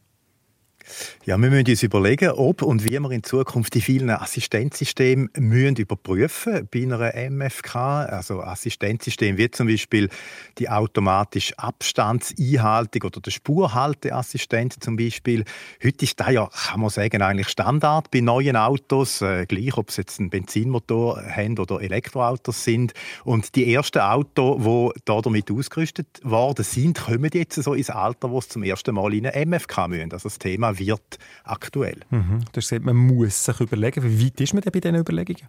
Ja, 1.25 1.37
wir 1.37 1.49
müssen 1.49 1.67
uns 1.67 1.83
überlegen, 1.83 2.29
ob 2.29 2.61
und 2.61 2.83
wie 2.85 2.97
wir 2.99 3.11
in 3.11 3.23
Zukunft 3.23 3.73
die 3.73 3.81
vielen 3.81 4.09
Assistenzsysteme 4.09 5.27
müssen 5.37 5.75
überprüfen 5.75 6.67
bei 6.71 6.83
einer 6.83 7.13
MFK. 7.29 7.75
Also 7.75 8.41
Assistenzsysteme 8.41 9.37
wie 9.37 9.51
zum 9.51 9.67
Beispiel 9.67 10.09
die 10.57 10.69
automatische 10.69 11.57
Abstandseinhaltung 11.59 13.03
oder 13.03 13.19
der 13.19 13.31
Spurhalteassistent 13.31 14.81
zum 14.81 14.95
Beispiel. 14.95 15.43
Heute 15.83 16.05
ist 16.05 16.19
das 16.19 16.31
ja, 16.31 16.47
kann 16.47 16.79
man 16.79 16.89
sagen, 16.89 17.21
eigentlich 17.21 17.49
Standard 17.49 18.09
bei 18.11 18.21
neuen 18.21 18.55
Autos, 18.55 19.21
äh, 19.21 19.45
gleich 19.45 19.77
ob 19.77 19.89
es 19.89 19.97
jetzt 19.97 20.19
einen 20.19 20.29
Benzinmotor 20.29 21.21
haben 21.21 21.57
oder 21.59 21.81
Elektroautos 21.81 22.63
sind. 22.63 22.93
Und 23.23 23.55
die 23.55 23.73
ersten 23.73 23.99
Autos, 23.99 24.63
die 24.63 25.01
da 25.05 25.21
damit 25.21 25.51
ausgerüstet 25.51 26.07
worden 26.23 26.63
sind, 26.63 27.01
kommen 27.01 27.29
jetzt 27.33 27.61
so 27.61 27.73
ins 27.73 27.89
Alter, 27.89 28.31
wo 28.31 28.39
es 28.39 28.49
zum 28.49 28.63
ersten 28.63 28.95
Mal 28.95 29.13
in 29.13 29.27
eine 29.27 29.45
MFK 29.45 29.87
müssen. 29.87 30.11
Also 30.13 30.29
das 30.29 30.39
Thema 30.39 30.76
wird 30.79 31.19
aktuell. 31.43 31.99
Mhm. 32.09 32.45
Das 32.51 32.67
sieht, 32.67 32.83
man 32.83 32.95
muss 32.95 33.43
sich 33.43 33.59
überlegen, 33.59 34.03
wie 34.03 34.25
weit 34.25 34.41
ist 34.41 34.53
man 34.53 34.61
denn 34.61 34.71
bei 34.71 34.79
diesen 34.79 34.95
Überlegungen? 34.95 35.47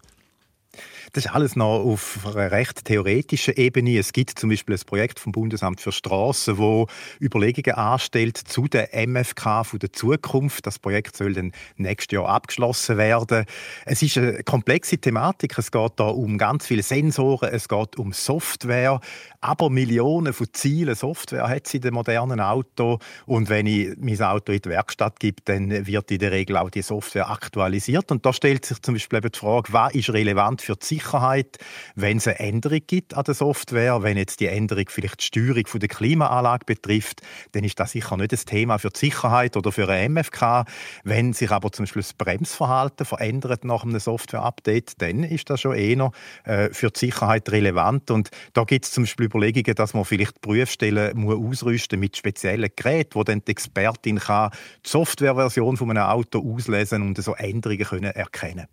Das 1.13 1.25
ist 1.25 1.31
alles 1.31 1.57
noch 1.57 1.81
auf 1.85 2.27
einer 2.27 2.51
recht 2.51 2.85
theoretischen 2.85 3.55
Ebene. 3.55 3.99
Es 3.99 4.13
gibt 4.13 4.39
zum 4.39 4.51
Beispiel 4.51 4.75
ein 4.75 4.81
Projekt 4.85 5.19
vom 5.19 5.33
Bundesamt 5.33 5.81
für 5.81 5.91
Straßen, 5.91 6.59
wo 6.59 6.87
Überlegungen 7.21 7.77
anstellt 7.77 8.37
zu 8.37 8.69
der 8.69 8.91
MFK 9.07 9.65
von 9.65 9.79
der 9.79 9.93
Zukunft. 9.93 10.67
Das 10.67 10.79
Projekt 10.79 11.17
soll 11.17 11.33
dann 11.33 11.53
nächstes 11.77 12.15
Jahr 12.15 12.29
abgeschlossen 12.29 12.99
werden. 12.99 13.47
Es 13.87 14.03
ist 14.03 14.19
eine 14.19 14.43
komplexe 14.43 14.99
Thematik. 14.99 15.57
Es 15.57 15.71
geht 15.71 15.93
da 15.97 16.09
um 16.09 16.37
ganz 16.37 16.67
viele 16.67 16.83
Sensoren, 16.83 17.51
es 17.53 17.69
geht 17.69 17.97
um 17.97 18.13
Software, 18.13 19.01
aber 19.41 19.71
Millionen 19.71 20.33
von 20.35 20.49
Zielen 20.53 20.95
Software 20.95 21.49
hat 21.49 21.67
es 21.67 21.75
in 21.75 21.81
dem 21.81 21.95
modernen 21.95 22.41
Auto. 22.41 22.99
Und 23.25 23.49
wenn 23.49 23.67
ich 23.67 23.97
mein 23.99 24.21
Auto 24.23 24.53
in 24.53 24.61
die 24.61 24.69
Werkstatt 24.69 25.19
gebe, 25.21 25.43
dann 25.45 25.87
wird 25.87 26.11
in 26.11 26.19
der 26.19 26.33
Regel 26.33 26.57
auch 26.59 26.71
die 26.71 26.83
Software 26.83 27.31
aktualisiert. 27.31 28.11
Und 28.11 28.27
da 28.27 28.33
stellt 28.33 28.67
sich 28.67 28.83
zum 28.83 28.95
Beispiel 28.95 29.19
eben 29.19 29.33
die 29.33 29.39
Frage, 29.39 29.73
was 29.73 29.95
ist 29.95 30.11
relevant 30.11 30.61
für 30.61 30.77
die 30.77 30.98
Sicherheit, 30.99 31.59
wenn 31.95 32.19
es 32.19 32.27
eine 32.27 32.39
Änderung 32.41 32.81
gibt 32.87 33.15
an 33.15 33.25
der 33.25 33.35
Software, 33.35 34.03
wenn 34.03 34.17
jetzt 34.17 34.41
die 34.41 34.47
Änderung 34.47 34.85
vielleicht 34.89 35.21
die 35.21 35.25
Steuerung 35.25 35.67
von 35.67 35.81
der 35.81 35.89
Klimaanlage 35.89 36.65
betrifft, 36.67 37.23
dann 37.53 37.65
ist 37.65 37.79
das 37.79 37.93
sicher 37.93 38.17
nicht 38.17 38.33
das 38.33 38.45
Thema 38.45 38.79
für 38.79 38.91
die 38.91 38.99
Sicherheit 38.99 39.57
oder 39.57 39.71
für 39.71 39.89
eine 39.89 40.09
MFK. 40.09 40.65
Wenn 41.05 41.33
sich 41.33 41.51
aber 41.51 41.71
zum 41.71 41.85
Beispiel 41.85 42.03
das 42.03 42.15
Bremsverhalten 42.15 43.07
verändert 43.07 43.65
nach 43.65 43.85
einem 43.85 43.99
Software-Update, 43.99 45.01
dann 45.01 45.23
ist 45.25 45.51
das 45.51 45.61
schon 45.61 45.77
eher 45.77 46.11
äh, 46.45 46.71
für 46.73 46.91
die 46.91 46.99
Sicherheit 46.99 47.51
relevant. 47.51 48.11
Und 48.11 48.31
da 48.53 48.65
gibt 48.65 48.85
es 48.85 48.91
zum 48.91 49.05
Beispiel 49.05 49.27
Überlegungen, 49.27 49.75
dass 49.75 49.95
man 49.95 50.05
vielleicht 50.05 50.41
Prüfstellen 50.41 51.17
muss 51.17 51.63
ausrüsten 51.63 52.01
mit 52.01 52.17
speziellen 52.17 52.71
Geräten, 52.75 53.15
wo 53.15 53.25
dann 53.25 53.43
die 53.47 53.53
Expertin 53.53 54.19
kann 54.19 54.51
die 54.85 54.89
Softwareversion 54.89 55.77
von 55.77 55.91
einem 55.91 56.03
Auto 56.03 56.41
auslesen 56.55 57.03
und 57.03 57.23
so 57.23 57.35
Änderungen 57.35 57.85
können 57.85 58.13
erkennen 58.13 58.67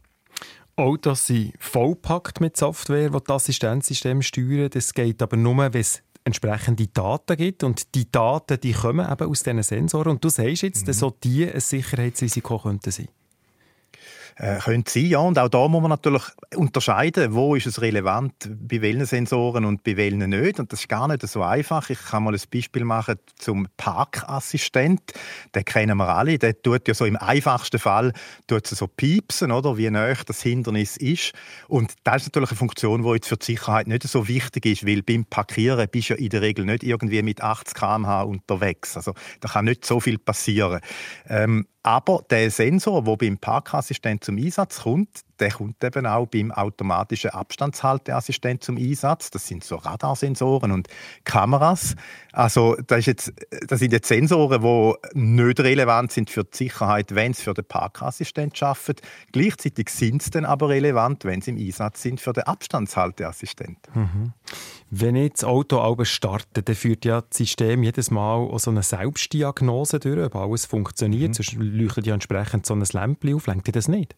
Autos 0.78 1.28
sind 1.28 1.54
vollpackt 1.58 2.42
mit 2.42 2.58
Software, 2.58 3.10
die 3.10 3.18
das 3.26 3.36
Assistenzsystem 3.44 4.22
steuern. 4.22 4.70
Das 4.70 4.94
geht 4.94 5.22
aber 5.22 5.38
nur, 5.38 5.58
wenn 5.58 5.74
es 5.74 6.04
entsprechende 6.26 6.88
Daten 6.88 7.38
gibt 7.38 7.64
und 7.64 7.96
die 7.96 8.12
Daten, 8.12 8.60
die 8.60 8.74
kommen 8.74 9.10
eben 9.10 9.30
aus 9.30 9.44
diesen 9.44 9.64
Sensoren 9.64 10.14
und 10.14 10.24
du 10.24 10.30
sagst 10.30 10.64
jetzt, 10.64 10.88
dass 10.88 11.00
so 11.00 11.12
die 11.12 11.50
ein 11.50 11.60
Sicherheitsrisiko 11.60 12.60
könnten 12.60 12.92
sein. 12.92 13.08
Äh, 14.38 14.58
könnte 14.60 14.92
sein, 14.92 15.06
ja. 15.06 15.20
Und 15.20 15.40
auch 15.40 15.48
da 15.48 15.66
muss 15.70 15.82
man 15.82 15.92
natürlich 15.92 16.24
unterscheiden, 16.56 17.34
wo 17.34 17.56
ist 17.56 17.68
es 17.68 17.80
relevant, 17.80 18.34
bei 18.50 18.82
welchen 18.82 19.06
Sensoren 19.06 19.64
und 19.64 19.84
bei 19.84 19.96
welchen 19.96 20.30
nicht. 20.30 20.60
Und 20.60 20.74
das 20.74 20.82
ist 20.82 20.90
gar 20.90 21.08
nicht 21.08 21.26
so 21.26 21.42
einfach. 21.42 21.90
Ich 21.90 22.02
kann 22.02 22.24
mal 22.24 22.34
ein 22.34 22.42
Beispiel 22.54 22.84
machen 22.84 23.16
zum 23.38 23.68
Parkassistent. 23.78 25.14
Den 25.56 25.64
kennen 25.64 25.98
wir 25.98 26.10
alle. 26.10 26.38
Der 26.38 26.62
tut 26.62 26.86
ja 26.86 26.94
so 26.94 27.06
im 27.06 27.16
einfachsten 27.16 27.80
Fall 27.80 28.12
tut 28.48 28.68
so 28.68 28.88
piepsen, 28.88 29.54
oder? 29.54 29.78
Wie 29.78 29.90
nah 29.90 30.14
das 30.14 30.42
Hindernis 30.42 30.98
ist. 30.98 31.32
Und 31.70 31.94
das 32.04 32.24
ist 32.24 32.28
natürlich 32.28 32.52
eine 32.52 32.58
Funktion, 32.58 33.04
die 33.04 33.10
jetzt 33.12 33.30
für 33.30 33.38
die 33.38 33.46
Sicherheit 33.46 33.88
nicht 33.88 34.04
so 34.04 34.28
wichtig 34.28 34.66
ist, 34.66 34.86
weil 34.86 35.02
beim 35.02 35.24
Parkieren 35.24 35.88
bist 35.90 36.10
du 36.10 36.14
ja 36.14 36.20
in 36.20 36.30
der 36.30 36.42
Regel 36.42 36.66
nicht 36.66 36.84
irgendwie 36.84 37.22
mit 37.24 37.42
80 37.42 37.74
km/h 37.74 38.24
unterwegs. 38.24 38.98
Also 38.98 39.14
da 39.40 39.48
kann 39.48 39.66
nicht 39.66 39.86
so 39.86 40.02
viel 40.02 40.18
passieren. 40.18 40.82
Ähm, 41.30 41.68
aber 41.86 42.24
der 42.32 42.50
Sensor, 42.50 43.04
der 43.04 43.16
beim 43.16 43.38
Parkassistent 43.38 44.24
zum 44.24 44.38
Einsatz 44.38 44.82
kommt, 44.82 45.24
der 45.40 45.52
kommt 45.52 45.84
eben 45.84 46.08
auch 46.08 46.26
beim 46.26 46.52
automatischen 46.52 47.30
Abstandshalteassistent 47.30 48.64
zum 48.64 48.78
Einsatz. 48.78 49.30
Das 49.30 49.46
sind 49.46 49.64
so 49.64 49.76
Radarsensoren 49.76 50.72
und 50.72 50.88
Kameras. 51.26 51.96
Also 52.32 52.76
das, 52.88 53.00
ist 53.00 53.06
jetzt, 53.06 53.34
das 53.68 53.80
sind 53.80 53.94
jetzt 53.94 54.08
Sensoren, 54.08 54.64
die 54.64 55.20
nicht 55.20 55.60
relevant 55.60 56.12
sind 56.12 56.32
für 56.32 56.44
die 56.44 56.58
Sicherheit, 56.58 57.14
wenn 57.14 57.34
sie 57.34 57.44
für 57.44 57.54
den 57.54 57.66
Parkassistent 57.66 58.62
arbeiten. 58.64 58.96
Gleichzeitig 59.32 59.90
sind 59.90 60.24
sie 60.24 60.32
dann 60.32 60.46
aber 60.46 60.70
relevant, 60.70 61.24
wenn 61.24 61.42
sie 61.42 61.52
im 61.52 61.58
Einsatz 61.58 62.02
sind 62.02 62.20
für 62.20 62.34
den 62.34 62.46
Abstandshalteassistent. 62.46 63.78
Wenn 64.98 65.18
ich 65.18 65.34
das 65.34 65.44
Auto 65.44 65.80
aber 65.80 66.06
starte, 66.06 66.64
dann 66.64 66.74
führt 66.74 67.04
ja 67.04 67.20
das 67.20 67.40
System 67.40 67.84
jedes 67.84 68.12
Mal 68.12 68.58
so 68.58 68.72
eine 68.72 68.82
Selbstdiagnose 68.82 70.00
durch, 70.00 70.26
ob 70.26 70.36
alles 70.38 70.66
funktioniert. 70.66 71.36
Sonst 71.36 71.52
leuchtet 71.56 72.08
ja 72.08 72.14
entsprechend 72.14 72.66
so 72.66 72.74
ein 72.74 72.80
Lämpchen 72.80 73.36
auf. 73.36 73.46
Lenkt 73.48 73.68
ihr 73.68 73.74
das 73.74 73.90
nicht? 73.90 74.16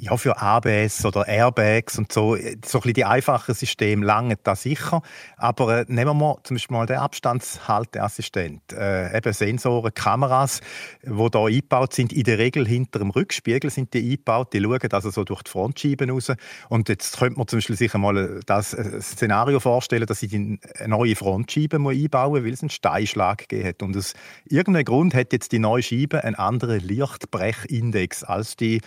Ja, 0.00 0.16
für 0.16 0.40
ABS 0.40 1.04
oder 1.04 1.26
Airbags 1.26 1.98
und 1.98 2.12
so, 2.12 2.36
so 2.64 2.80
ein 2.80 2.92
die 2.92 3.04
einfachen 3.04 3.52
Systeme 3.52 4.06
langen 4.06 4.36
da 4.44 4.54
sicher. 4.54 5.02
Aber 5.36 5.80
äh, 5.80 5.84
nehmen 5.88 6.16
wir 6.18 6.38
zum 6.44 6.54
Beispiel 6.54 6.76
mal 6.76 6.86
den 6.86 6.98
Abstandshalteassistent. 6.98 8.72
Äh, 8.74 9.16
eben 9.16 9.32
Sensoren, 9.32 9.92
Kameras, 9.92 10.60
die 11.02 11.30
da 11.32 11.44
eingebaut 11.44 11.94
sind, 11.94 12.12
in 12.12 12.22
der 12.22 12.38
Regel 12.38 12.64
hinter 12.64 13.00
dem 13.00 13.10
Rückspiegel 13.10 13.70
sind 13.70 13.92
die 13.92 14.12
eingebaut. 14.12 14.52
Die 14.52 14.62
schauen 14.62 14.92
also 14.92 15.10
so 15.10 15.24
durch 15.24 15.42
die 15.42 15.50
Frontscheiben 15.50 16.10
raus. 16.10 16.30
Und 16.68 16.88
jetzt 16.88 17.18
könnte 17.18 17.36
man 17.36 17.48
zum 17.48 17.56
Beispiel 17.56 17.76
sich 17.76 17.92
einmal 17.92 18.38
das 18.46 18.74
äh, 18.74 19.02
Szenario 19.02 19.58
vorstellen, 19.58 20.06
dass 20.06 20.22
ich 20.22 20.30
die 20.30 20.60
neue 20.86 21.16
Frontscheibe 21.16 21.78
einbauen 21.78 22.34
muss, 22.34 22.44
weil 22.44 22.52
es 22.52 22.62
einen 22.62 22.70
Steinschlag 22.70 23.48
gegeben 23.48 23.68
hat. 23.68 23.82
Und 23.82 23.96
aus 23.96 24.14
irgendeinem 24.44 24.84
Grund 24.84 25.12
hat 25.12 25.32
jetzt 25.32 25.50
die 25.50 25.58
neue 25.58 25.82
Scheibe 25.82 26.22
einen 26.22 26.36
anderen 26.36 26.86
Lichtbrechindex 26.86 28.22
als 28.22 28.54
die 28.54 28.80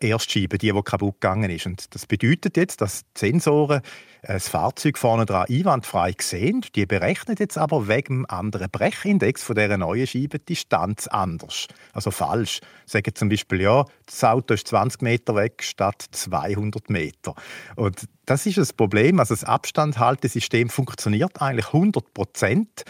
Erstscheibe, 0.00 0.58
die, 0.58 0.72
die 0.72 0.82
kaputt 0.82 1.20
gegangen 1.20 1.50
ist. 1.50 1.66
Und 1.66 1.94
das 1.94 2.06
bedeutet 2.06 2.56
jetzt, 2.56 2.80
dass 2.80 3.04
die 3.14 3.20
Sensoren 3.20 3.82
das 4.22 4.48
Fahrzeug 4.48 4.98
vorne 4.98 5.26
dran 5.26 5.46
einwandfrei 5.48 6.14
sehen. 6.20 6.64
Die 6.76 6.86
berechnen 6.86 7.36
jetzt 7.38 7.58
aber 7.58 7.88
wegen 7.88 8.22
dem 8.22 8.26
anderen 8.28 8.70
Brechindex 8.70 9.42
von 9.42 9.56
dieser 9.56 9.76
neuen 9.76 10.06
Scheibe 10.06 10.38
die 10.38 10.54
Distanz 10.54 11.08
anders. 11.08 11.66
Also 11.92 12.10
falsch. 12.10 12.60
Sagen 12.86 13.14
zum 13.14 13.28
Beispiel, 13.28 13.62
ja, 13.62 13.84
das 14.06 14.22
Auto 14.22 14.54
ist 14.54 14.68
20 14.68 15.02
Meter 15.02 15.34
weg 15.34 15.62
statt 15.62 16.04
200 16.12 16.88
Meter. 16.88 17.34
Und 17.74 18.06
das 18.26 18.46
ist 18.46 18.58
das 18.58 18.72
Problem. 18.72 19.18
Also 19.18 19.34
das 19.34 19.44
Abstandhaltesystem 19.44 20.68
funktioniert 20.68 21.42
eigentlich 21.42 21.66
100 21.66 22.14
Prozent. 22.14 22.84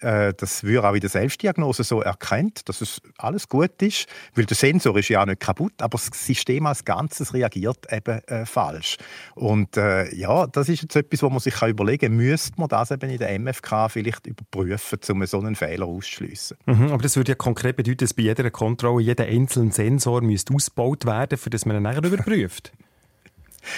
Äh, 0.00 0.32
Das 0.34 0.64
wird 0.64 0.84
auch 0.84 0.94
in 0.94 1.00
der 1.00 1.10
Selbstdiagnose 1.10 1.84
so 1.84 2.00
erkannt, 2.00 2.68
dass 2.68 2.80
es 2.80 3.00
alles 3.18 3.48
gut 3.48 3.82
ist, 3.82 4.06
weil 4.34 4.46
der 4.46 4.56
Sensor 4.56 4.96
ist 4.96 5.08
ja 5.08 5.26
nicht 5.26 5.40
kaputt, 5.40 5.74
aber 5.80 5.98
das 5.98 6.06
System 6.14 6.66
als 6.66 6.84
Ganzes 6.84 7.34
reagiert 7.34 7.92
eben 7.92 8.22
äh, 8.26 8.46
falsch. 8.46 8.96
Und 9.34 9.76
äh, 9.76 10.14
ja, 10.14 10.46
das 10.46 10.68
ist 10.68 10.77
jetzt 10.82 10.96
etwas, 10.96 11.22
wo 11.22 11.30
man 11.30 11.40
sich 11.40 11.60
überlegen 11.62 12.08
kann, 12.08 12.16
müsste 12.16 12.58
man 12.58 12.68
das 12.68 12.90
eben 12.90 13.10
in 13.10 13.18
der 13.18 13.38
MFK 13.38 13.88
vielleicht 13.88 14.26
überprüfen, 14.26 14.98
um 15.10 15.26
so 15.26 15.38
einen 15.38 15.54
Fehler 15.54 15.86
auszuschliessen. 15.86 16.56
Mhm, 16.66 16.92
aber 16.92 17.02
das 17.02 17.16
würde 17.16 17.32
ja 17.32 17.36
konkret 17.36 17.76
bedeuten, 17.76 17.98
dass 17.98 18.14
bei 18.14 18.22
jeder 18.22 18.50
Kontrolle 18.50 19.02
jeder 19.02 19.24
einzelne 19.24 19.72
Sensor 19.72 20.20
müsste 20.22 20.54
ausgebaut 20.54 21.06
werden, 21.06 21.38
für 21.38 21.50
das 21.50 21.66
man 21.66 21.76
ihn 21.76 21.82
nachher 21.82 22.04
überprüft. 22.04 22.72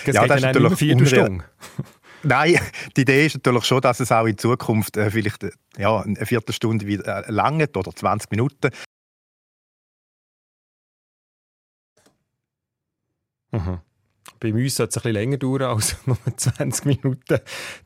Das 0.05 0.15
Ja, 0.15 0.27
das 0.27 0.37
ist 0.37 0.43
natürlich 0.45 0.75
Viertelstunde. 0.75 1.45
Nein, 2.23 2.61
die 2.97 3.01
Idee 3.01 3.27
ist 3.27 3.37
natürlich 3.37 3.65
schon, 3.65 3.81
dass 3.81 3.99
es 3.99 4.13
auch 4.13 4.27
in 4.27 4.37
Zukunft 4.37 4.97
äh, 4.97 5.11
vielleicht 5.11 5.43
äh, 5.43 5.51
ja, 5.79 6.01
eine 6.01 6.27
Viertelstunde 6.27 6.87
wieder 6.87 7.27
äh, 7.27 7.33
langt 7.33 7.77
oder 7.77 7.91
20 7.91 8.31
Minuten. 8.31 8.71
Mhm. 13.53 13.81
Bei 14.41 14.55
uns 14.55 14.77
sollte 14.77 14.91
es 14.91 14.97
ein 14.97 15.03
bisschen 15.03 15.13
länger 15.13 15.37
dauern 15.37 15.63
als 15.63 15.97
nur 16.07 16.17
20 16.35 16.87
Minuten. 16.87 17.41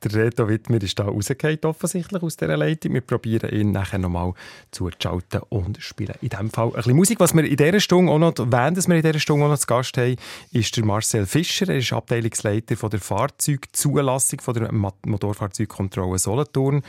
Der 0.04 0.14
Reto 0.14 0.48
Wittmer 0.48 0.80
ist 0.80 0.96
da 0.96 1.04
rausgefallen, 1.04 1.58
offensichtlich 1.64 2.22
aus 2.22 2.36
dieser 2.36 2.56
Leitung. 2.56 2.94
Wir 2.94 3.00
probieren 3.00 3.50
ihn 3.50 3.72
nachher 3.72 3.98
nochmal 3.98 4.34
zuzuschalten 4.70 5.40
und 5.48 5.82
spielen 5.82 6.14
in 6.20 6.28
diesem 6.28 6.50
Fall 6.50 6.68
ein 6.68 6.72
bisschen 6.74 6.96
Musik. 6.96 7.18
Was 7.18 7.34
wir 7.34 7.44
in 7.44 7.56
dieser 7.56 7.80
Stunde 7.80 8.12
auch 8.12 8.18
noch, 8.18 8.34
während 8.38 8.88
wir 8.88 8.96
in 8.96 9.02
dieser 9.02 9.18
Stunde 9.18 9.46
auch 9.46 9.50
noch 9.50 9.58
zu 9.58 9.66
Gast 9.66 9.98
haben, 9.98 10.14
ist 10.52 10.76
der 10.76 10.84
Marcel 10.84 11.26
Fischer. 11.26 11.68
Er 11.68 11.78
ist 11.78 11.92
Abteilungsleiter 11.92 12.76
von 12.76 12.90
der 12.90 13.00
Fahrzeugzulassung 13.00 14.40
von 14.40 14.54
der 14.54 14.72
Motorfahrzeugkontrolle 14.72 16.18
Solothurn. 16.18 16.82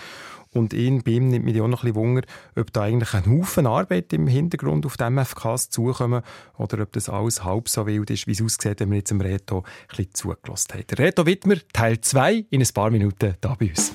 Und 0.55 0.73
ihn, 0.73 1.03
bei 1.03 1.11
ihm 1.11 1.27
nimmt 1.27 1.43
mich 1.43 1.59
auch 1.59 1.67
noch 1.67 1.83
ein 1.83 1.91
bisschen 1.91 1.95
Wunder, 1.95 2.21
ob 2.55 2.71
da 2.71 2.83
eigentlich 2.83 3.13
ein 3.13 3.25
Haufen 3.25 3.67
Arbeit 3.67 4.13
im 4.13 4.25
Hintergrund 4.25 4.85
auf 4.85 4.95
die 4.95 5.09
MFKs 5.09 5.69
zukommen 5.69 6.21
oder 6.57 6.81
ob 6.81 6.93
das 6.93 7.09
alles 7.09 7.43
halb 7.43 7.67
so 7.67 7.85
wild 7.85 8.09
ist, 8.09 8.25
wie 8.25 8.31
es 8.31 8.41
aussieht, 8.41 8.79
wenn 8.79 8.89
wir 8.89 8.99
jetzt 8.99 9.11
dem 9.11 9.19
Reto 9.19 9.59
ein 9.59 9.63
bisschen 9.89 10.13
zugelassen 10.13 10.73
haben. 10.73 10.85
Reto 10.97 11.25
Wittmer, 11.25 11.55
Teil 11.73 11.99
2, 11.99 12.45
in 12.49 12.61
ein 12.61 12.67
paar 12.73 12.89
Minuten 12.89 13.35
da 13.41 13.55
bei 13.55 13.69
uns. 13.69 13.93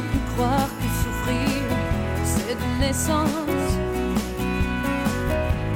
Pu 0.00 0.18
croire 0.34 0.68
que 0.78 0.88
souffrir 1.02 1.68
c'est 2.24 2.54
de 2.54 2.80
naissance. 2.80 3.28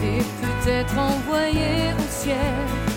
Et 0.02 0.22
peut-être 0.40 0.98
envoyer 0.98 1.92
au 1.98 2.08
ciel 2.10 2.91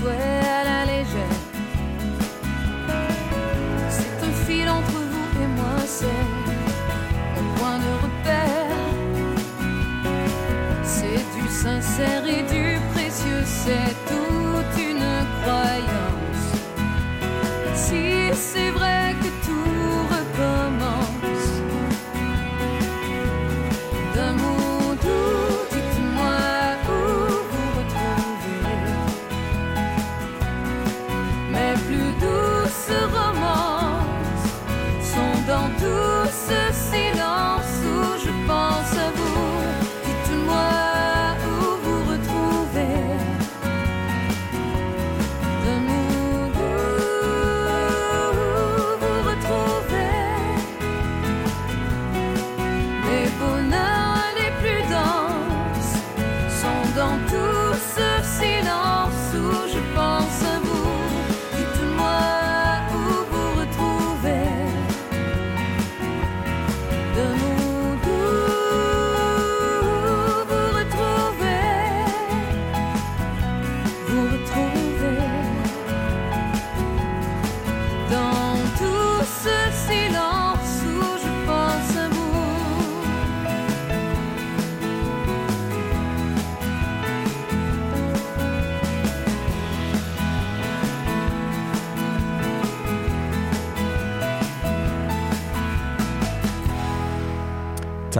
swear. 0.00 0.29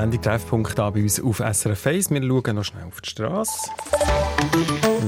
Sendung 0.00 0.22
Treffpunkt 0.22 0.78
da 0.78 0.88
bei 0.88 1.02
uns 1.02 1.20
auf 1.20 1.40
SRF 1.40 1.86
1. 1.86 2.10
Wir 2.10 2.22
schauen 2.22 2.56
noch 2.56 2.64
schnell 2.64 2.84
auf 2.84 3.02
die 3.02 3.10
Straße. 3.10 3.70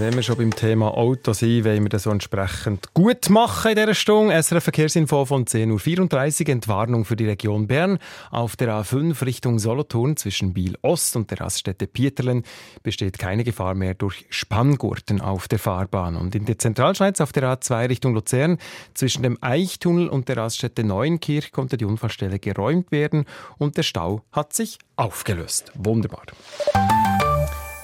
Wenn 0.03 0.15
wir 0.15 0.23
schon 0.25 0.37
beim 0.37 0.55
Thema 0.55 0.97
Auto 0.97 1.33
sind, 1.33 1.65
wollen 1.65 1.85
wir 1.85 1.89
das 1.89 2.03
so 2.03 2.11
entsprechend 2.11 2.93
gut 2.93 3.31
machen 3.31 3.71
in 3.71 3.77
dieser 3.77 3.95
Stunde. 3.95 4.43
SRF 4.43 4.65
Verkehrsinfo 4.65 5.25
von 5.27 5.45
10.34 5.45 6.43
Uhr. 6.43 6.49
Entwarnung 6.49 7.05
für 7.05 7.15
die 7.15 7.27
Region 7.27 7.69
Bern. 7.69 8.01
Auf 8.33 8.57
der 8.57 8.75
A5 8.75 9.25
Richtung 9.25 9.61
Solothurn 9.61 10.17
zwischen 10.17 10.55
Biel 10.55 10.77
Ost 10.83 11.15
und 11.15 11.31
der 11.31 11.41
Raststätte 11.41 11.87
Pieterlen 11.87 12.43
besteht 12.83 13.21
keine 13.21 13.45
Gefahr 13.45 13.75
mehr 13.75 13.95
durch 13.95 14.27
Spanngurten 14.29 15.21
auf 15.21 15.47
der 15.47 15.61
Fahrbahn. 15.61 16.17
Und 16.17 16.35
in 16.35 16.47
der 16.47 16.59
Zentralschweiz 16.59 17.21
auf 17.21 17.31
der 17.31 17.45
A2 17.45 17.89
Richtung 17.89 18.15
Luzern 18.15 18.59
zwischen 18.95 19.23
dem 19.23 19.39
Eichtunnel 19.41 20.09
und 20.09 20.29
der 20.29 20.37
Raststätte 20.37 20.83
Neuenkirch 20.83 21.53
konnte 21.53 21.77
die 21.77 21.85
Unfallstelle 21.85 22.41
geräumt 22.41 22.91
werden 22.91 23.25
und 23.57 23.77
der 23.77 23.85
Stau 23.85 24.23
hat 24.33 24.53
sich 24.53 24.79
aufgelöst. 24.97 25.71
Wunderbar. 25.77 26.25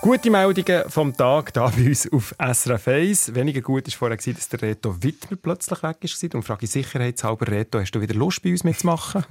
Gute 0.00 0.30
Meldungen 0.30 0.88
vom 0.88 1.16
Tag 1.16 1.52
hier 1.52 1.72
bei 1.76 1.88
uns 1.88 2.12
auf 2.12 2.32
SRF 2.38 2.86
1. 2.86 3.34
Weniger 3.34 3.60
gut 3.60 3.88
war 3.88 3.94
vorher, 3.94 4.16
dass 4.16 4.48
der 4.48 4.62
Reto 4.62 5.02
Wittmer 5.02 5.36
plötzlich 5.36 5.82
weg 5.82 5.96
war. 6.02 6.34
Und 6.36 6.42
frage 6.44 6.64
ich 6.66 6.70
sicherheitshalber, 6.70 7.48
Reto, 7.48 7.80
hast 7.80 7.90
du 7.90 8.00
wieder 8.00 8.14
Lust, 8.14 8.40
bei 8.40 8.52
uns 8.52 8.62
mitzumachen? 8.62 9.24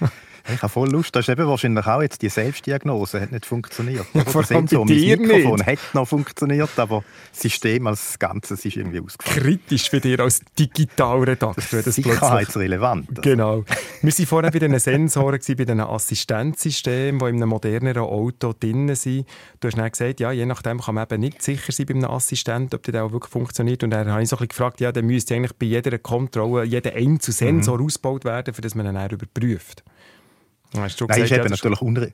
Ich 0.52 0.62
habe 0.62 0.68
voll 0.72 0.90
Lust. 0.90 1.14
Das 1.14 1.26
ist 1.26 1.32
eben 1.32 1.46
wahrscheinlich 1.46 1.86
auch 1.86 2.00
jetzt 2.02 2.22
die 2.22 2.28
Selbstdiagnose 2.28 3.20
hat 3.20 3.32
nicht 3.32 3.46
funktioniert. 3.46 4.06
Vor 4.26 4.42
Das 4.42 4.52
allem 4.52 4.66
bei 4.66 4.78
mein 4.78 4.86
Mikrofon 4.86 5.56
nicht. 5.56 5.66
hat 5.66 5.78
noch 5.94 6.08
funktioniert, 6.08 6.70
aber 6.78 7.04
das 7.32 7.40
System 7.42 7.86
als 7.86 8.18
Ganzes 8.18 8.64
ist 8.64 8.76
irgendwie 8.76 9.00
ausgefallen. 9.00 9.40
Kritisch 9.42 9.90
für 9.90 10.00
dich 10.00 10.18
als 10.18 10.40
Digitalredakteur. 10.58 11.54
Das 11.54 11.66
plötzlich 11.68 11.94
Sicherheitsrelevant. 12.06 13.22
Genau. 13.22 13.64
Wir 14.02 14.12
waren 14.12 14.26
vorher 14.26 14.50
bei 14.50 14.58
diesen 14.58 14.78
Sensoren, 14.78 15.38
bei 15.46 15.54
diesen 15.54 15.80
Assistenzsystemen, 15.80 17.18
die 17.18 17.26
in 17.26 17.36
einem 17.36 17.48
moderneren 17.48 18.02
Auto 18.02 18.54
drin 18.58 18.94
sind. 18.94 19.26
Du 19.60 19.68
hast 19.68 19.76
dann 19.76 19.90
gesagt, 19.90 20.20
ja, 20.20 20.32
je 20.32 20.46
nachdem 20.46 20.80
kann 20.80 20.94
man 20.94 21.04
eben 21.04 21.20
nicht 21.20 21.42
sicher 21.42 21.72
sein 21.72 21.86
bei 21.86 21.94
einem 21.94 22.04
Assistenten, 22.10 22.74
ob 22.76 22.82
der 22.82 23.04
auch 23.04 23.12
wirklich 23.12 23.30
funktioniert. 23.32 23.82
Und 23.82 23.90
dann 23.90 24.10
habe 24.10 24.22
ich 24.22 24.28
so 24.28 24.36
ein 24.36 24.38
bisschen 24.38 24.48
gefragt, 24.48 24.80
ja, 24.80 24.92
dann 24.92 25.06
müsste 25.06 25.34
eigentlich 25.34 25.54
bei 25.54 25.66
jeder 25.66 25.98
Kontrolle 25.98 26.64
jeder 26.64 26.94
einzelne 26.94 27.34
Sensor 27.34 27.80
ausgebaut 27.80 28.24
werden, 28.24 28.54
für 28.54 28.62
das 28.62 28.74
man 28.74 28.86
ihn 28.86 28.94
dann 28.94 29.10
überprüft. 29.10 29.82
Dann 30.72 30.82
hast 30.82 31.00
du 31.00 31.06
Nein, 31.06 31.22
ist 31.22 31.30
ja, 31.30 31.36
eben 31.38 31.48
das 31.48 31.60
natürlich 31.60 31.80
unre 31.80 32.12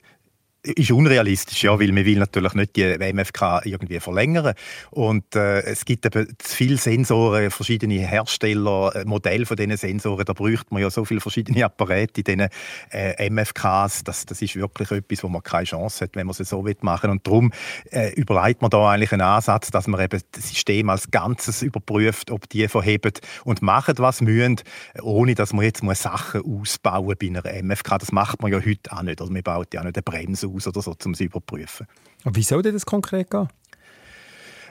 ist 0.64 0.90
unrealistisch, 0.90 1.62
ja, 1.62 1.78
weil 1.78 1.92
man 1.92 2.06
will 2.06 2.18
natürlich 2.18 2.54
nicht 2.54 2.76
die 2.76 2.96
MFK 2.98 3.60
irgendwie 3.64 4.00
verlängern. 4.00 4.54
Und 4.90 5.36
äh, 5.36 5.60
es 5.62 5.84
gibt 5.84 6.06
eben 6.06 6.26
zu 6.38 6.56
viele 6.56 6.78
Sensoren, 6.78 7.50
verschiedene 7.50 8.06
Hersteller, 8.06 8.96
äh, 8.96 9.04
Modelle 9.04 9.44
von 9.44 9.58
diesen 9.58 9.76
Sensoren. 9.76 10.24
Da 10.24 10.32
bräuchte 10.32 10.66
man 10.70 10.80
ja 10.80 10.88
so 10.88 11.04
viele 11.04 11.20
verschiedene 11.20 11.66
Apparate 11.66 12.20
in 12.20 12.24
diesen 12.24 12.48
äh, 12.90 13.30
MFKs. 13.30 14.04
Das, 14.04 14.24
das 14.24 14.40
ist 14.40 14.56
wirklich 14.56 14.90
etwas, 14.90 15.22
wo 15.22 15.28
man 15.28 15.42
keine 15.42 15.64
Chance 15.64 16.04
hat, 16.04 16.16
wenn 16.16 16.26
man 16.26 16.34
es 16.38 16.48
so 16.48 16.64
machen 16.80 17.02
will. 17.02 17.10
Und 17.10 17.26
darum 17.26 17.52
äh, 17.90 18.14
überlegt 18.14 18.62
man 18.62 18.70
da 18.70 18.88
eigentlich 18.90 19.12
einen 19.12 19.22
Ansatz, 19.22 19.70
dass 19.70 19.86
man 19.86 20.00
eben 20.00 20.20
das 20.32 20.48
System 20.48 20.88
als 20.88 21.10
Ganzes 21.10 21.60
überprüft, 21.60 22.30
ob 22.30 22.48
die 22.48 22.68
verheben 22.68 23.12
und 23.44 23.60
machen, 23.60 23.94
was 23.98 24.22
müssen, 24.22 24.60
ohne 25.02 25.34
dass 25.34 25.52
man 25.52 25.66
jetzt 25.66 25.82
muss 25.82 26.02
Sachen 26.02 26.42
ausbauen 26.42 27.16
bei 27.20 27.26
einer 27.26 27.62
MFK. 27.62 27.98
Das 27.98 28.12
macht 28.12 28.40
man 28.40 28.50
ja 28.50 28.58
heute 28.58 28.92
auch 28.92 29.02
nicht. 29.02 29.20
Also 29.20 29.32
man 29.32 29.42
baut 29.42 29.74
ja 29.74 29.80
auch 29.80 29.84
nicht 29.84 29.96
eine 29.96 30.02
Bremse 30.02 30.53
aus 30.54 30.66
oder 30.66 30.82
so, 30.82 30.94
um 31.04 31.14
zu 31.14 31.24
überprüfen. 31.24 31.86
Und 32.24 32.36
wie 32.36 32.42
soll 32.42 32.62
denn 32.62 32.74
das 32.74 32.86
konkret 32.86 33.30
gehen? 33.30 33.48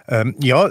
Ähm, 0.07 0.35
ja, 0.39 0.69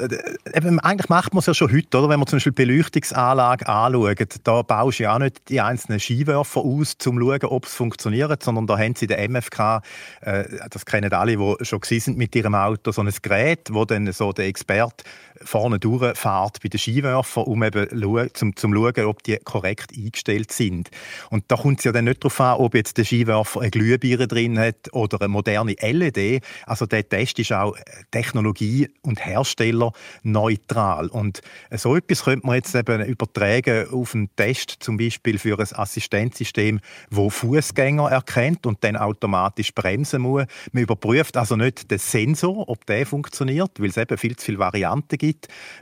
eben, 0.53 0.79
eigentlich 0.81 1.09
macht 1.09 1.33
man 1.33 1.39
es 1.39 1.47
ja 1.47 1.55
schon 1.55 1.73
heute, 1.73 1.99
oder? 1.99 2.11
Wenn 2.11 2.19
man 2.19 2.27
zum 2.27 2.37
Beispiel 2.37 2.53
die 2.53 2.67
Beleuchtungsanlage 2.67 3.67
anschaut, 3.67 4.37
da 4.45 4.61
baust 4.61 4.99
du 4.99 5.05
ja 5.05 5.15
auch 5.15 5.21
nicht 5.21 5.49
die 5.49 5.61
einzelnen 5.61 6.01
Skiwerfer 6.01 6.61
aus, 6.61 6.67
um 6.67 6.85
zu 6.85 7.13
schauen, 7.19 7.45
ob 7.45 7.65
es 7.65 7.75
funktioniert, 7.75 8.43
sondern 8.43 8.67
da 8.67 8.79
haben 8.79 8.95
sie 8.95 9.07
den 9.07 9.33
MFK, 9.33 9.81
äh, 10.21 10.45
das 10.69 10.85
kennen 10.85 11.11
alle, 11.13 11.37
die 11.39 11.65
schon 11.65 11.81
sind 11.83 12.19
mit 12.19 12.37
ihrem 12.37 12.55
Auto, 12.55 12.93
so 12.93 13.01
ein 13.01 13.11
Gerät, 13.23 13.69
wo 13.71 13.87
dann 13.87 14.13
so 14.13 14.33
der 14.33 14.47
Experte 14.47 15.05
vorne 15.45 15.79
durchfährt 15.79 16.61
bei 16.63 16.69
den 16.69 16.79
Skiwerfern, 16.79 17.45
um 17.45 17.63
eben 17.63 18.31
zum, 18.35 18.57
zum 18.57 18.75
schauen, 18.75 19.05
ob 19.07 19.23
die 19.23 19.37
korrekt 19.39 19.93
eingestellt 19.97 20.53
sind. 20.53 20.91
Und 21.31 21.45
da 21.49 21.57
kommt 21.57 21.79
es 21.79 21.85
ja 21.85 21.93
dann 21.93 22.05
nicht 22.05 22.23
darauf 22.23 22.41
an, 22.41 22.57
ob 22.59 22.75
jetzt 22.75 22.99
der 22.99 23.05
Skiwerfer 23.05 23.61
eine 23.61 23.71
Glühbirne 23.71 24.29
drin 24.29 24.59
hat 24.59 24.93
oder 24.93 25.21
eine 25.21 25.29
moderne 25.29 25.75
LED. 25.81 26.43
Also 26.67 26.87
der 26.87 27.09
Test 27.09 27.39
ist 27.39 27.53
auch 27.53 27.77
Technologie- 28.11 28.89
und 29.03 29.25
Hersteller 29.25 29.93
neutral. 30.23 31.09
Und 31.09 31.41
so 31.71 31.97
etwas 31.97 32.25
könnte 32.25 32.47
man 32.47 32.57
jetzt 32.57 32.75
eben 32.75 33.05
übertragen 33.05 33.89
auf 33.93 34.15
einen 34.15 34.35
Test, 34.37 34.77
zum 34.81 34.97
Beispiel 34.97 35.39
für 35.39 35.59
ein 35.59 35.67
Assistenzsystem, 35.73 36.81
wo 37.11 37.31
Fußgänger 37.31 38.11
erkennt 38.11 38.67
und 38.67 38.83
dann 38.85 38.97
automatisch 38.97 39.75
bremsen 39.75 40.23
muss. 40.23 40.45
Man 40.73 40.85
überprüft 40.85 41.37
also 41.37 41.57
nicht 41.57 41.91
den 41.91 41.99
Sensor, 41.99 42.69
ob 42.69 42.87
der 42.87 43.07
funktioniert, 43.07 43.81
weil 43.81 43.89
es 43.91 43.97
eben 43.97 44.17
viel 44.17 44.37
zu 44.37 44.47
viele 44.47 44.59
Varianten 44.59 45.19
gibt. 45.19 45.32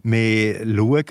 Wir 0.03 0.65
schauen 0.65 1.05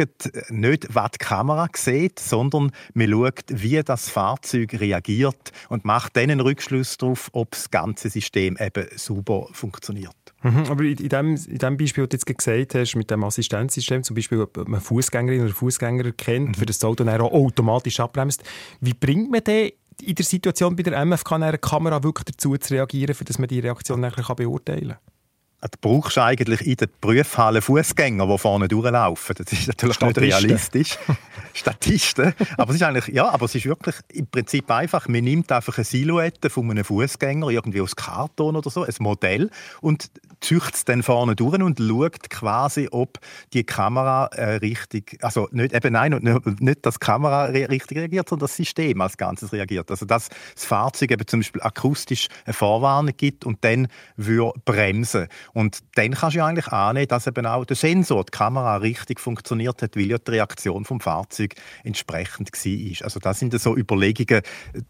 nicht, 0.50 0.88
was 0.94 1.12
die 1.12 1.18
Kamera 1.18 1.68
sieht, 1.76 2.20
sondern 2.20 2.72
wir 2.94 3.10
schauen, 3.10 3.34
wie 3.50 3.82
das 3.84 4.10
Fahrzeug 4.10 4.74
reagiert 4.80 5.52
und 5.70 5.86
macht 5.86 6.16
dann 6.16 6.30
einen 6.30 6.40
Rückschluss 6.40 6.98
darauf, 6.98 7.30
ob 7.34 7.52
das 7.52 7.70
ganze 7.72 8.10
System 8.10 8.58
eben 8.60 8.88
sauber 8.96 9.48
funktioniert. 9.52 10.16
Mhm, 10.42 10.64
aber 10.70 10.84
in 10.84 10.96
dem, 10.96 11.36
in 11.36 11.58
dem 11.58 11.78
Beispiel, 11.78 12.08
das 12.08 12.22
du 12.22 12.32
jetzt 12.32 12.38
gesagt 12.38 12.76
hast, 12.76 12.96
mit 12.96 13.12
dem 13.12 13.24
Assistenzsystem, 13.24 14.04
zum 14.04 14.16
Beispiel, 14.16 14.42
ob 14.42 14.68
man 14.68 14.80
Fußgängerin 14.80 15.44
oder 15.44 15.54
Fußgänger 15.54 16.06
erkennt, 16.06 16.58
für 16.58 16.66
das 16.66 16.84
Auto 16.84 17.04
dann 17.04 17.22
auch 17.22 17.32
automatisch 17.32 18.00
abbremst, 18.00 18.44
wie 18.80 18.94
bringt 18.94 19.32
man 19.32 19.44
denn 19.44 19.72
in 20.02 20.16
der 20.16 20.26
Situation 20.26 20.76
bei 20.76 20.84
der 20.84 21.06
MFK 21.06 21.34
eine 21.34 21.58
Kamera 21.58 22.02
wirklich 22.04 22.26
dazu 22.26 22.56
zu 22.58 22.74
reagieren, 22.74 23.14
für 23.14 23.26
dass 23.26 23.38
man 23.38 23.48
die 23.48 23.60
Reaktion 23.60 24.00
nachher 24.00 24.24
kann 24.24 24.38
beurteilen 24.38 24.96
Du 25.62 25.78
brauchst 25.82 26.18
eigentlich 26.18 26.62
in 26.62 26.78
der 26.78 26.88
Prüfhalle 26.88 27.62
Fußgänger, 27.62 28.26
die 28.28 28.38
vorne 28.38 28.70
durchlaufen. 28.70 29.36
Das 29.38 29.52
ist 29.52 29.68
natürlich 29.68 29.96
Statisten. 29.96 30.24
nicht 30.24 30.34
realistisch. 30.34 30.98
Statisten. 31.54 32.34
Aber 32.58 32.70
es 32.70 32.78
ist 32.78 32.84
eigentlich, 32.84 33.08
ja, 33.14 33.28
aber 33.30 33.46
es 33.46 33.56
ist 33.56 33.66
wirklich 33.66 33.96
im 34.14 34.28
Prinzip 34.28 34.72
einfach. 34.72 35.10
Man 35.10 35.26
nimmt 35.26 35.52
einfach 35.52 35.78
eine 35.78 35.84
Silhouette 35.84 36.50
von 36.50 36.72
einem 36.72 36.86
Fußgänger, 36.86 37.50
irgendwie 37.50 37.82
aus 37.82 37.98
Karton 37.98 38.56
oder 38.56 38.70
so, 38.70 38.84
ein 38.84 38.94
Modell, 39.00 39.50
und 39.82 40.10
züchtet 40.40 40.76
es 40.76 40.86
dann 40.86 41.04
vorne 41.04 41.36
durch 41.36 41.60
und 41.60 41.80
schaut 41.80 42.30
quasi, 42.30 42.88
ob 42.92 43.20
die 43.54 43.64
Kamera 43.64 44.28
äh, 44.28 44.56
richtig, 44.56 45.18
also 45.22 45.50
nicht, 45.52 45.74
eben 45.74 45.94
nein, 45.94 46.12
nicht, 46.22 46.62
nicht, 46.62 46.86
dass 46.86 46.96
die 46.96 47.06
Kamera 47.06 47.46
richtig 47.46 47.98
reagiert, 47.98 48.30
sondern 48.30 48.46
das 48.46 48.56
System 48.56 49.02
als 49.02 49.18
Ganzes 49.18 49.52
reagiert. 49.52 49.92
Also 49.92 50.06
dass 50.06 50.30
das 50.56 50.66
Fahrzeug 50.66 51.12
eben 51.12 51.28
zum 51.28 51.42
Beispiel 51.42 51.62
akustisch 51.62 52.28
eine 52.46 52.54
Vorwarnung 52.54 53.14
gibt 53.18 53.46
und 53.46 53.64
dann 53.66 53.88
würde 54.16 54.60
bremsen. 54.64 55.28
Und 55.54 55.80
dann 55.96 56.12
kannst 56.12 56.36
du 56.36 56.40
ja 56.40 56.46
eigentlich 56.46 56.68
annehmen, 56.68 57.08
dass 57.08 57.28
eben 57.28 57.46
auch 57.46 57.66
der 57.66 57.76
Sensor, 57.76 58.26
die 58.26 58.32
Kamera 58.32 58.78
richtig 58.78 59.20
funktioniert 59.20 59.82
hat, 59.82 59.96
weil 59.96 60.08
ja 60.08 60.18
die 60.18 60.32
Reaktion 60.32 60.86
vom 60.86 61.00
Fahrzeug 61.00 61.56
entsprechend 61.84 62.52
war. 62.52 63.06
Also 63.06 63.20
das 63.20 63.40
sind 63.40 63.60
so 63.60 63.76
Überlegungen, 63.76 64.42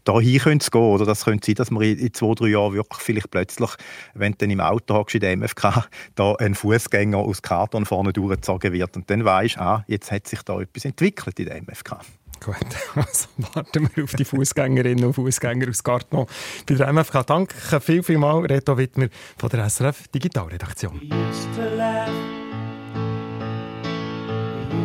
dahin 0.04 0.38
könnte 0.38 0.64
es 0.64 0.70
gehen, 0.70 0.80
oder 0.80 1.06
das 1.06 1.24
könnte 1.24 1.46
sein, 1.46 1.54
dass 1.56 1.70
man 1.70 1.82
in 1.82 2.12
zwei, 2.14 2.34
drei 2.34 2.48
Jahren 2.48 2.74
wirklich 2.74 3.00
vielleicht 3.00 3.30
plötzlich, 3.30 3.70
wenn 4.14 4.32
du 4.32 4.38
dann 4.38 4.50
im 4.50 4.60
Auto 4.60 4.94
hockst 4.94 5.14
in 5.14 5.20
der 5.20 5.36
MFK, 5.36 5.86
da 6.14 6.34
ein 6.36 6.54
Fußgänger 6.54 7.18
aus 7.18 7.42
Karton 7.42 7.86
vorne 7.86 8.12
durchgezogen 8.12 8.72
wird 8.72 8.96
und 8.96 9.10
dann 9.10 9.24
weisst 9.24 9.58
ah, 9.58 9.84
jetzt 9.86 10.10
hat 10.10 10.26
sich 10.26 10.42
da 10.42 10.60
etwas 10.60 10.84
entwickelt 10.84 11.38
in 11.38 11.46
der 11.46 11.62
MFK. 11.62 12.00
Gut, 12.42 12.56
also 12.94 13.28
warten 13.54 13.90
wir 13.94 14.04
auf 14.04 14.14
die 14.14 14.24
Fußgängerinnen 14.24 15.04
und 15.04 15.12
Fußgänger 15.12 15.68
aus 15.68 15.82
Gartnon 15.82 16.26
bei 16.66 16.74
der 16.74 16.90
MFK. 16.92 17.22
Danke 17.26 17.80
viel, 17.80 18.02
viel 18.02 18.16
mal, 18.16 18.40
Reto 18.46 18.76
Wittmer 18.78 19.08
von 19.36 19.50
der 19.50 19.68
SRF 19.68 20.08
Digitalredaktion. 20.08 21.00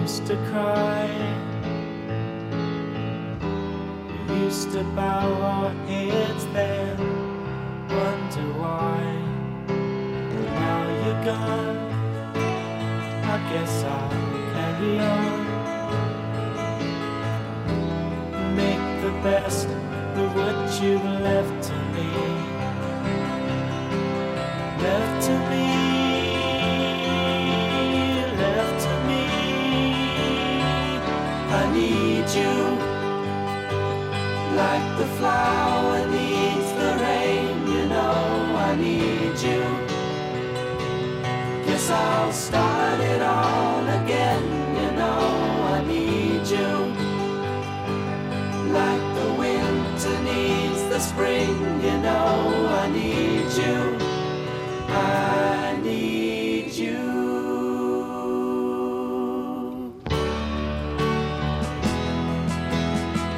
Used 0.04 0.28
to 0.28 0.36
cry, 0.52 1.10
we 4.28 4.46
used 4.46 4.72
to 4.72 4.84
bow 4.96 5.26
our 5.42 5.72
heads 5.88 6.46
then, 6.54 6.98
wonder 7.90 8.46
why. 8.60 9.02
But 9.66 10.52
now 10.60 10.86
you're 11.04 11.24
gone, 11.26 11.78
I 13.24 13.40
guess 13.52 13.84
I'll 13.84 14.10
carry 14.54 15.00
on. 15.00 15.45
Best 19.26 19.68
of 20.22 20.36
what 20.36 20.84
you've 20.84 21.04
left 21.04 21.68
to 21.68 21.74
me 21.94 22.56
left 24.86 25.26
to 25.26 25.34
me, 25.50 25.68
left 28.44 28.78
to 28.86 28.94
me. 29.08 29.24
I 31.60 31.64
need 31.80 32.28
you, 32.40 32.56
like 34.62 34.88
the 35.02 35.10
flower 35.18 36.00
needs 36.16 36.70
the 36.82 36.92
rain. 37.06 37.56
You 37.74 37.84
know 37.94 38.20
I 38.68 38.76
need 38.86 39.38
you. 39.48 39.64
Guess 41.66 41.90
I'll 41.90 42.32
start 42.32 43.00
it 43.00 43.22
all 43.22 43.65
spring. 51.16 51.56
You 51.82 51.98
know 52.06 52.68
I 52.82 52.90
need 52.92 53.50
you. 53.62 53.78
I 54.90 55.80
need 55.82 56.72
you. 56.84 57.04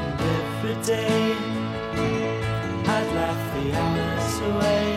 And 0.10 0.22
every 0.40 0.76
day 0.84 1.36
I'd 2.96 3.10
laugh 3.20 3.44
the 3.56 3.66
hours 3.82 4.36
away. 4.50 4.88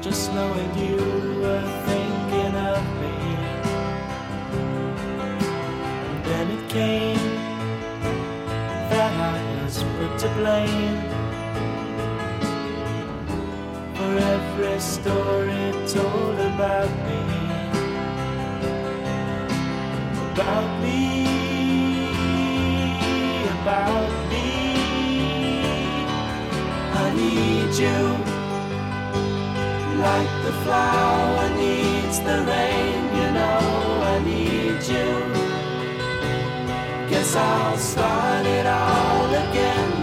Just 0.00 0.32
knowing 0.34 0.72
you 0.78 1.33
to 10.24 10.30
blame 10.36 11.00
for 13.94 14.12
every 14.34 14.80
story 14.80 15.66
told 15.86 16.38
about 16.50 16.90
me. 17.06 17.20
About 20.32 20.70
me, 20.82 21.02
about 23.56 24.12
me. 24.30 24.50
I 27.02 27.06
need 27.20 27.72
you, 27.84 28.02
like 30.06 30.32
the 30.46 30.54
flower 30.64 31.48
needs 31.62 32.18
the 32.28 32.38
rain. 32.50 33.00
You 33.18 33.28
know 33.38 33.60
I 34.12 34.16
need 34.30 34.80
you. 34.94 35.10
Guess 37.10 37.36
I'll 37.36 37.76
start 37.76 38.46
it 38.46 38.66
all 38.66 39.34
again. 39.48 39.93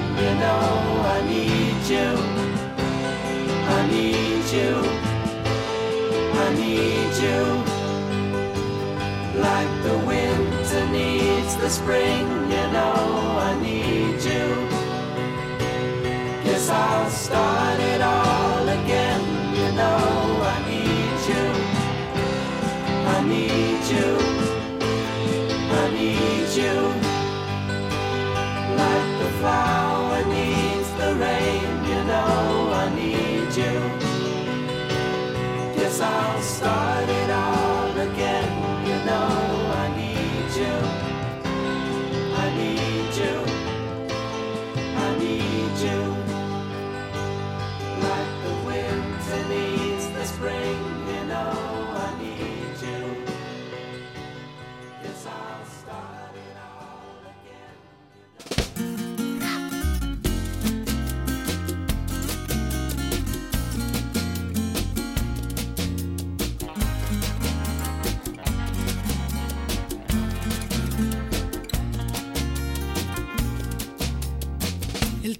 Know 0.41 0.73
I 1.15 1.21
need 1.33 1.81
you. 1.95 2.09
I 3.77 3.79
need 3.93 4.45
you. 4.57 4.71
I 6.43 6.47
need 6.61 7.13
you. 7.25 7.41
Like 9.47 9.71
the 9.83 9.97
winter 10.05 10.85
needs 10.89 11.55
the 11.57 11.69
spring, 11.69 12.27
you 12.55 12.65
know 12.75 12.95
I 13.49 13.51
need 13.61 14.19
you. 14.31 14.47
Guess 16.43 16.69
I'll 16.69 17.09
start 17.09 17.79
it 17.79 18.01
all 18.01 18.67
again, 18.67 19.21
you 19.55 19.71
know 19.79 20.01
I 20.53 20.57
need 20.69 21.19
you. 21.31 21.45
I 23.15 23.17
need 23.33 23.83
you. 23.95 24.09
I 25.81 25.83
need 25.99 26.49
you. 26.61 26.77
Like 28.81 29.09
the 29.21 29.29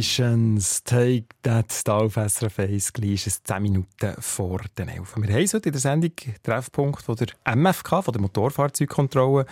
Temptations, 0.00 0.82
Take 0.82 1.26
That, 1.42 1.86
da 1.86 1.98
auf 1.98 2.14
SRF 2.14 2.58
1, 2.58 2.92
gleich 2.94 3.12
ist 3.12 3.26
es 3.26 3.42
10 3.42 3.62
Minuten 3.62 4.14
vor 4.18 4.62
den 4.78 4.88
11. 4.88 5.16
Wir 5.16 5.34
haben 5.34 5.46
heute 5.46 5.68
in 5.68 5.72
der 5.72 5.80
Sendung 5.80 6.12
Treffpunkt 6.42 7.02
von 7.02 7.16
der 7.16 7.28
MFK, 7.54 8.02
von 8.02 8.12
der 8.12 8.22
Motorfahrzeugkontrolle, 8.22 9.44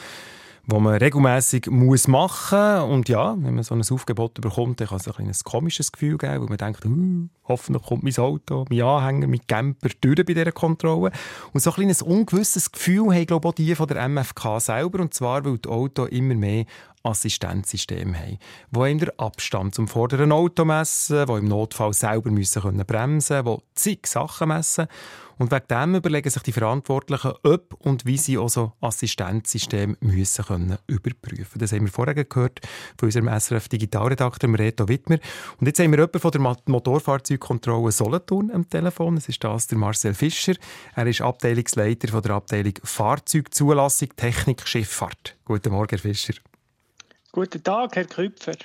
wo 0.65 0.81
man 0.81 0.97
regelmäßig 0.97 1.67
muss 1.69 2.09
machen 2.09 2.81
und 2.91 3.11
ja, 3.11 3.37
wenn 3.39 3.57
man 3.57 3.63
so 3.63 3.75
ein 3.75 3.83
Aufgebot 3.83 4.41
bekommt, 4.41 4.81
dann 4.81 4.89
kann 4.89 4.97
es 4.97 5.09
ein, 5.09 5.27
ein 5.27 5.33
komisches 5.45 5.93
Gefühl 5.93 6.17
geben, 6.17 6.41
weil 6.41 6.49
man 6.49 6.57
denkt, 6.57 6.85
uh, 6.87 7.29
hoffentlich 7.45 7.83
kommt 7.83 8.03
mein 8.03 8.17
Auto, 8.17 8.65
mein 8.71 8.83
Anhänger, 8.83 9.27
mein 9.27 9.47
Camper 9.47 9.91
durch 10.01 10.17
bei 10.17 10.33
dieser 10.33 10.53
Kontrolle. 10.53 11.11
Und 11.53 11.61
so 11.61 11.73
ein, 11.75 11.89
ein 11.89 12.03
ungewisses 12.03 12.73
Gefühl 12.73 13.15
haben, 13.15 13.27
glaube 13.27 13.49
ich, 13.49 13.53
auch 13.53 13.55
die 13.55 13.75
von 13.75 13.89
der 13.89 14.09
MFK 14.09 14.61
selber, 14.61 15.01
und 15.01 15.13
zwar, 15.13 15.45
weil 15.45 15.59
die 15.59 15.69
Auto 15.69 16.05
immer 16.05 16.35
mehr 16.35 16.65
Assistenzsystem 17.03 18.15
haben, 18.17 18.39
die 18.71 18.91
in 18.91 18.99
der 18.99 19.15
Abstand 19.19 19.75
zum 19.75 19.89
vorderen 19.89 20.33
Auto 20.33 20.65
messen, 20.65 21.27
die 21.27 21.33
im 21.33 21.49
Notfall 21.49 21.93
selber 21.93 22.31
müssen 22.31 22.63
können 22.63 22.85
bremsen 22.87 23.45
die 23.45 23.57
zig 23.75 24.07
Sachen 24.07 24.49
messen. 24.49 24.87
Und 25.39 25.53
wegen 25.53 25.69
dem 25.69 25.95
überlegen 25.95 26.29
sich 26.29 26.43
die 26.43 26.53
Verantwortlichen, 26.53 27.33
ob 27.45 27.75
und 27.75 28.05
wie 28.05 28.19
sie 28.19 28.39
auch 28.39 28.49
so 28.49 28.73
Assistenzsysteme 28.81 29.97
müssen 30.01 30.45
können 30.45 30.79
überprüfen 30.89 31.61
Das 31.61 31.73
haben 31.73 31.85
wir 31.85 31.93
vorher 31.93 32.25
gehört 32.25 32.61
von 32.99 33.07
unserem 33.07 33.29
SRF 33.29 33.69
Digitalredakteur 33.69 34.59
Reto 34.59 34.89
Wittmer. 34.89 35.19
Und 35.61 35.67
jetzt 35.69 35.79
haben 35.79 35.93
wir 35.93 35.99
jemanden 35.99 36.19
von 36.19 36.31
der 36.33 36.57
Motorfahrzeugkontrolle 36.67 37.93
Solothurn 37.93 38.51
am 38.51 38.69
Telefon. 38.69 39.15
Das 39.15 39.29
ist 39.29 39.43
das 39.45 39.69
der 39.69 39.79
Marcel 39.79 40.15
Fischer. 40.15 40.55
Er 40.97 41.07
ist 41.07 41.21
Abteilungsleiter 41.21 42.09
von 42.09 42.23
der 42.23 42.33
Abteilung 42.33 42.75
Fahrzeugzulassung 42.83 44.09
Technik 44.17 44.67
Schifffahrt. 44.67 45.37
Guten 45.45 45.71
Morgen, 45.73 45.91
Herr 45.91 45.99
Fischer. 46.01 46.35
Guten 47.39 47.63
Tag, 47.63 47.95
Herr 47.95 48.05
Küpfer. 48.05 48.57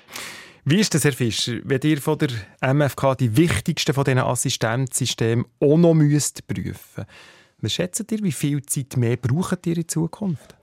Wie 0.65 0.79
ist 0.79 0.95
das, 0.95 1.03
Herr 1.03 1.13
Fischer, 1.13 1.59
wenn 1.63 1.81
ihr 1.83 2.01
von 2.01 2.17
der 2.17 2.29
MFK 2.59 3.13
die 3.13 3.37
wichtigsten 3.37 3.93
von 3.93 4.03
diesen 4.03 4.17
Assistenzsystemen 4.17 5.45
auch 5.59 5.77
noch 5.77 5.93
müsst 5.93 6.47
prüfen 6.47 7.05
Was 7.61 7.73
schätzt 7.73 8.11
ihr, 8.11 8.23
wie 8.23 8.31
viel 8.31 8.63
Zeit 8.65 8.97
mehr 8.97 9.17
braucht 9.17 9.67
ihr 9.67 9.77
in 9.77 9.87
Zukunft? 9.87 10.55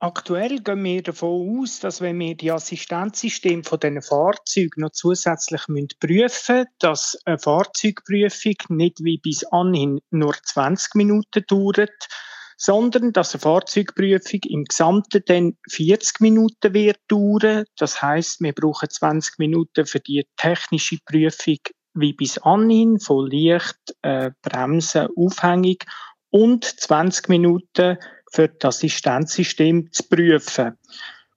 Aktuell 0.00 0.58
gehen 0.58 0.82
wir 0.82 1.04
davon 1.04 1.60
aus, 1.62 1.78
dass 1.78 2.00
wenn 2.00 2.18
wir 2.18 2.36
die 2.36 2.50
Assistenzsysteme 2.50 3.62
von 3.62 3.78
diesen 3.78 4.02
Fahrzeugen 4.02 4.80
noch 4.80 4.90
zusätzlich 4.90 5.62
prüfen 6.00 6.24
müssen, 6.24 6.64
dass 6.80 7.16
eine 7.26 7.38
Fahrzeugprüfung 7.38 8.56
nicht 8.70 9.04
wie 9.04 9.18
bis 9.18 9.44
anhin 9.52 10.00
nur 10.10 10.34
20 10.34 10.96
Minuten 10.96 11.44
dauert, 11.46 12.08
sondern 12.56 13.12
dass 13.12 13.34
eine 13.34 13.40
Fahrzeugprüfung 13.40 14.40
im 14.48 14.64
Gesamten 14.64 15.22
dann 15.26 15.56
40 15.70 16.20
Minuten 16.20 16.74
wird 16.74 16.98
dauern. 17.08 17.64
Das 17.76 18.00
heißt, 18.00 18.40
wir 18.40 18.52
brauchen 18.52 18.88
20 18.88 19.38
Minuten 19.38 19.86
für 19.86 20.00
die 20.00 20.26
technische 20.36 20.98
Prüfung 21.04 21.58
wie 21.94 22.12
bis 22.12 22.38
anhin 22.38 22.98
von 23.00 23.26
Licht, 23.26 23.78
äh, 24.02 24.30
Bremsen, 24.42 25.08
Aufhängung 25.16 25.78
und 26.30 26.64
20 26.64 27.28
Minuten 27.28 27.98
für 28.32 28.48
das 28.48 28.76
Assistenzsystem 28.76 29.90
zu 29.92 30.02
prüfen. 30.04 30.78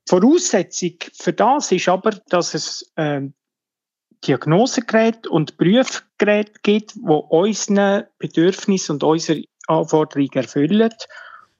Voraussetzung 0.07 0.95
für 1.13 1.33
das 1.33 1.71
ist 1.71 1.87
aber, 1.87 2.11
dass 2.29 2.53
es 2.55 2.91
äh, 2.95 3.21
Diagnosegerät 4.25 5.27
und 5.27 5.57
Prüfgerät 5.57 6.61
gibt, 6.63 6.95
wo 7.01 7.17
unseren 7.17 8.05
Bedürfnissen 8.17 8.93
und 8.93 9.03
unsere 9.03 9.43
Anforderungen 9.69 10.33
erfüllen. 10.33 10.91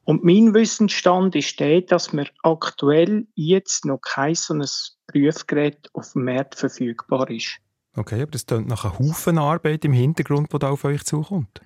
Und 0.03 0.23
mein 0.23 0.53
Wissensstand 0.53 1.35
ist 1.35 1.59
der, 1.59 1.81
dass 1.81 2.13
mir 2.13 2.25
aktuell 2.43 3.27
jetzt 3.35 3.85
noch 3.85 3.99
kein 4.01 4.35
so 4.35 4.55
ein 4.55 4.65
Prüfgerät 5.07 5.87
auf 5.93 6.13
dem 6.13 6.25
Markt 6.25 6.55
verfügbar 6.55 7.29
ist. 7.29 7.57
Okay, 7.95 8.21
aber 8.21 8.31
das 8.31 8.45
klingt 8.45 8.67
nach 8.67 8.85
einem 8.85 8.99
Haufen 8.99 9.37
Arbeit 9.37 9.85
im 9.85 9.93
Hintergrund, 9.93 10.51
die 10.53 10.59
da 10.59 10.69
auf 10.69 10.83
euch 10.83 11.03
zukommt. 11.03 11.61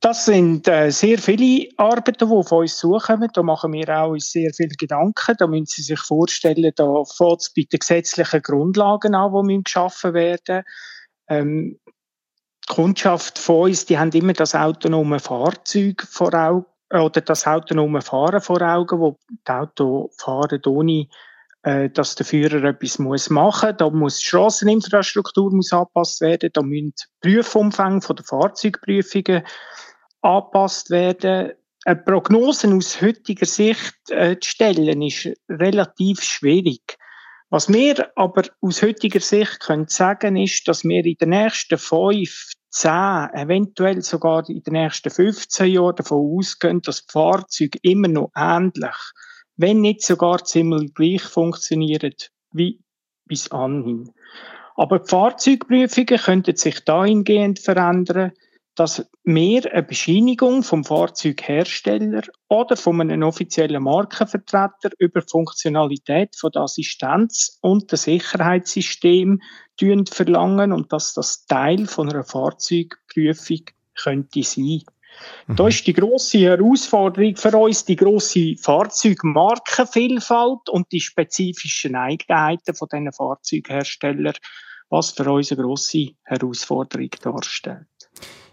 Das 0.00 0.26
sind 0.26 0.68
äh, 0.68 0.90
sehr 0.90 1.18
viele 1.18 1.68
Arbeiten, 1.78 2.28
die 2.28 2.34
auf 2.34 2.52
uns 2.52 2.76
zukommen. 2.76 3.28
Da 3.32 3.42
machen 3.42 3.72
wir 3.72 3.88
auch 3.88 4.10
uns 4.10 4.30
sehr 4.30 4.52
viele 4.54 4.68
Gedanken. 4.68 5.34
Da 5.38 5.46
müssen 5.46 5.66
Sie 5.66 5.82
sich 5.82 6.00
vorstellen, 6.00 6.70
da 6.76 7.02
fängt 7.04 7.40
es 7.40 7.52
bei 7.52 7.62
den 7.70 7.78
gesetzlichen 7.78 8.42
Grundlagen 8.42 9.14
an, 9.14 9.48
die 9.48 9.62
geschaffen 9.62 10.14
werden. 10.14 10.64
Ähm, 11.28 11.78
Kundschaft 12.68 13.38
von 13.38 13.70
uns, 13.70 13.86
die 13.86 13.98
haben 13.98 14.10
immer 14.12 14.32
das 14.32 14.54
autonome 14.54 15.20
Fahrzeug 15.20 16.02
vor 16.02 16.34
Augen 16.34 16.66
oder 16.92 17.20
das 17.20 17.46
autonome 17.46 18.02
Fahren 18.02 18.40
vor 18.40 18.60
Augen, 18.62 19.00
wo 19.00 19.18
die 19.28 19.50
Auto 19.50 20.10
fahren 20.16 20.60
ohne 20.66 21.08
äh, 21.66 21.90
dass 21.90 22.14
der 22.14 22.24
Führer 22.24 22.62
etwas 22.62 23.00
muss 23.00 23.28
machen 23.28 23.70
muss. 23.70 23.76
Da 23.78 23.90
muss 23.90 24.18
die 24.18 24.26
Strasseninfrastruktur 24.26 25.52
muss 25.52 25.72
angepasst 25.72 26.20
werden, 26.20 26.50
da 26.52 26.62
müssen 26.62 26.94
Prüfumfänge 27.20 28.00
von 28.02 28.16
der 28.16 28.24
Fahrzeugprüfungen 28.24 29.42
angepasst 30.22 30.90
werden. 30.90 31.52
Eine 31.84 31.96
Prognose 31.96 32.72
aus 32.72 33.00
heutiger 33.00 33.46
Sicht 33.46 33.96
äh, 34.10 34.38
zu 34.38 34.48
stellen, 34.48 35.02
ist 35.02 35.28
relativ 35.48 36.22
schwierig. 36.22 36.98
Was 37.48 37.68
wir 37.72 38.10
aber 38.16 38.42
aus 38.60 38.82
heutiger 38.82 39.20
Sicht 39.20 39.60
können 39.60 39.86
sagen, 39.88 40.36
ist, 40.36 40.66
dass 40.68 40.84
wir 40.84 41.04
in 41.04 41.16
den 41.16 41.30
nächsten 41.30 41.78
fünf, 41.78 42.52
zehn, 42.76 43.30
eventuell 43.32 44.02
sogar 44.02 44.48
in 44.48 44.62
den 44.62 44.74
nächsten 44.74 45.10
15 45.10 45.66
Jahren 45.72 45.96
davon 45.96 46.38
ausgehen, 46.38 46.82
dass 46.82 47.06
Fahrzeuge 47.08 47.78
immer 47.82 48.08
noch 48.08 48.30
ähnlich, 48.36 48.96
wenn 49.56 49.80
nicht 49.80 50.02
sogar 50.02 50.44
ziemlich 50.44 50.92
gleich 50.92 51.22
funktionieren 51.22 52.12
wie 52.52 52.82
bis 53.24 53.50
anhin. 53.50 54.12
Aber 54.74 54.98
die 54.98 55.08
Fahrzeugprüfungen 55.08 56.18
könnten 56.18 56.56
sich 56.56 56.84
dahingehend 56.84 57.60
verändern, 57.60 58.32
dass 58.76 59.04
wir 59.24 59.72
eine 59.72 59.82
Bescheinigung 59.82 60.62
vom 60.62 60.84
Fahrzeughersteller 60.84 62.22
oder 62.48 62.76
von 62.76 63.00
einem 63.00 63.22
offiziellen 63.22 63.82
Markenvertreter 63.82 64.90
über 64.98 65.22
die 65.22 65.30
Funktionalität 65.30 66.36
von 66.36 66.50
der 66.52 66.60
Assistenz 66.62 67.58
und 67.62 67.90
des 67.90 68.02
Sicherheitssystem 68.02 69.40
verlangen 69.78 70.72
und 70.72 70.92
dass 70.92 71.14
das 71.14 71.46
Teil 71.46 71.86
von 71.86 72.10
einer 72.10 72.24
Fahrzeugprüfung 72.24 73.62
könnte 73.94 74.42
sein. 74.42 74.82
Mhm. 75.46 75.56
Da 75.56 75.68
ist 75.68 75.86
die 75.86 75.94
große 75.94 76.40
Herausforderung 76.40 77.36
für 77.36 77.56
uns 77.56 77.86
die 77.86 77.96
große 77.96 78.56
Fahrzeugmarkenvielfalt 78.60 80.68
und 80.68 80.92
die 80.92 81.00
spezifischen 81.00 81.96
Eigenheiten 81.96 82.74
von 82.74 82.88
diesen 82.92 83.12
Fahrzeugherstellern, 83.12 84.34
was 84.90 85.12
für 85.12 85.32
uns 85.32 85.50
eine 85.50 85.62
große 85.62 86.08
Herausforderung 86.24 87.08
darstellt. 87.22 87.86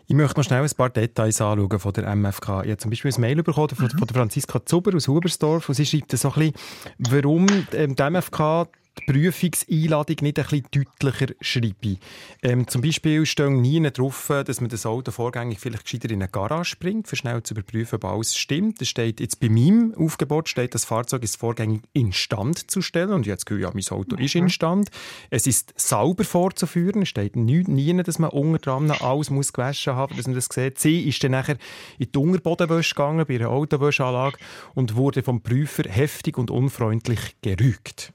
Ich 0.08 0.16
möchte 0.16 0.40
noch 0.40 0.44
schnell 0.44 0.62
ein 0.62 0.70
paar 0.76 0.90
Details 0.90 1.40
anschauen 1.42 1.80
von 1.80 1.94
der 1.94 2.16
MFK. 2.16 2.64
Ich 2.64 2.72
habe 2.72 2.78
zum 2.78 2.92
Beispiel 2.92 3.12
ein 3.14 3.22
Mail 3.22 3.44
bekommen 3.44 3.70
von, 3.70 3.86
mhm. 3.86 3.98
von 3.98 4.08
Franziska 4.08 4.66
Zuber 4.66 4.96
aus 4.96 5.08
Hubersdorf 5.08 5.70
und 5.70 5.76
sie 5.76 5.86
schreibt 5.86 6.12
so 6.12 6.34
ein 6.34 6.34
bisschen, 6.34 6.54
warum 7.00 7.48
ähm, 7.74 7.96
die 7.96 8.04
MFK 8.04 8.68
Prüfungseinladung 9.06 10.18
nicht 10.22 10.40
ein 10.40 10.46
bisschen 10.46 10.68
deutlicher 10.72 11.34
schreibe. 11.42 11.98
Ähm, 12.42 12.68
zum 12.68 12.82
Beispiel 12.82 13.26
steht 13.26 13.50
nie 13.50 13.82
drauf, 13.92 14.32
dass 14.46 14.62
man 14.62 14.70
das 14.70 14.86
Auto 14.86 15.12
vorgängig 15.12 15.60
vielleicht 15.60 15.84
gescheiter 15.84 16.10
in 16.10 16.22
eine 16.22 16.30
Garage 16.32 16.76
bringt, 16.80 17.08
für 17.08 17.16
schnell 17.16 17.44
zu 17.44 17.54
überprüfen, 17.54 17.96
ob 17.96 18.06
alles 18.06 18.36
stimmt. 18.36 18.82
Das 18.82 18.88
steht 18.88 19.20
jetzt 19.20 19.40
bei 19.40 19.50
meinem 19.50 19.94
Aufgebot, 19.96 20.50
steht, 20.50 20.74
das 20.74 20.86
Fahrzeug 20.86 21.24
ist 21.24 21.38
vorgängig 21.38 21.82
instand 21.94 22.72
zu 22.72 22.82
stellen. 22.82 23.12
Und 23.12 23.28
das 23.28 23.46
Gefühl, 23.46 23.62
ja, 23.62 23.72
mein 23.74 23.84
Auto 23.90 24.16
ist 24.16 24.36
mhm. 24.36 24.44
instand. 24.44 24.90
Es 25.30 25.48
ist 25.48 25.74
sauber 25.76 26.24
vorzuführen. 26.24 27.02
Es 27.02 27.10
steht 27.10 27.36
nie, 27.36 27.64
nie 27.64 27.94
dass 28.04 28.20
man 28.20 28.30
unter 28.30 28.60
dran 28.60 28.92
alles 28.92 29.30
muss 29.30 29.54
gewaschen 29.54 29.96
haben, 29.96 30.16
dass 30.16 30.28
man 30.28 30.36
das 30.36 30.48
sieht. 30.52 30.80
Sie 30.80 31.02
ist 31.02 31.24
dann 31.24 31.32
nachher 31.32 31.58
in 32.00 32.12
die 32.12 32.18
Unterbodenwäsche 32.18 32.96
gegangen, 32.96 33.26
bei 33.28 33.36
einer 33.36 33.50
Autowäscheanlage 33.50 34.38
und 34.74 34.96
wurde 34.96 35.24
vom 35.24 35.42
Prüfer 35.42 35.84
heftig 35.90 36.38
und 36.38 36.52
unfreundlich 36.52 37.36
gerügt. 37.42 38.14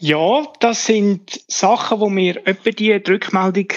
Ja, 0.00 0.44
das 0.60 0.86
sind 0.86 1.40
Sachen, 1.48 2.00
wo 2.00 2.08
wir 2.10 2.46
etwa 2.46 2.70
die 2.70 2.92
Rückmeldung 2.92 3.68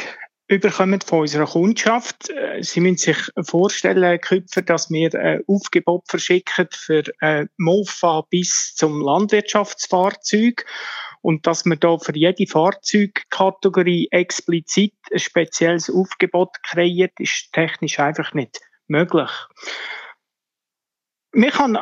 überkommen 0.51 1.01
von 1.01 1.21
unserer 1.21 1.45
Kundschaft. 1.45 2.29
Äh, 2.29 2.61
Sie 2.61 2.81
müssen 2.81 2.97
sich 2.97 3.17
vorstellen, 3.41 4.19
Köpfer, 4.19 4.61
dass 4.61 4.91
wir 4.91 5.15
ein 5.15 5.41
Aufgebot 5.47 6.03
verschicken 6.07 6.67
für 6.69 7.03
äh, 7.21 7.47
Mofa 7.57 8.25
bis 8.29 8.75
zum 8.75 9.01
Landwirtschaftsfahrzeug 9.01 10.65
und 11.21 11.47
dass 11.47 11.65
wir 11.65 11.77
da 11.77 11.97
für 11.97 12.15
jede 12.15 12.45
Fahrzeugkategorie 12.47 14.09
explizit 14.11 14.93
ein 15.11 15.19
spezielles 15.19 15.89
Aufgebot 15.89 16.61
kreiert, 16.63 17.13
ist 17.19 17.53
technisch 17.53 17.99
einfach 17.99 18.33
nicht 18.33 18.59
möglich. 18.87 19.31
Man 21.33 21.49
kann 21.49 21.77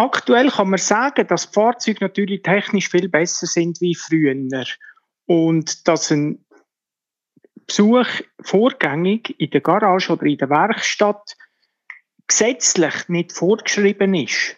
Aktuell 0.00 0.48
kann 0.48 0.70
man 0.70 0.78
sagen, 0.78 1.26
dass 1.26 1.50
die 1.50 1.52
Fahrzeuge 1.52 1.98
natürlich 2.00 2.40
technisch 2.40 2.88
viel 2.88 3.10
besser 3.10 3.46
sind 3.46 3.82
wie 3.82 3.94
früher. 3.94 4.64
Und 5.26 5.86
dass 5.86 6.10
ein 6.10 6.42
Besuch 7.66 8.06
vorgängig 8.40 9.38
in 9.38 9.50
der 9.50 9.60
Garage 9.60 10.10
oder 10.10 10.24
in 10.24 10.38
der 10.38 10.48
Werkstatt 10.48 11.36
gesetzlich 12.26 13.10
nicht 13.10 13.32
vorgeschrieben 13.32 14.14
ist. 14.14 14.56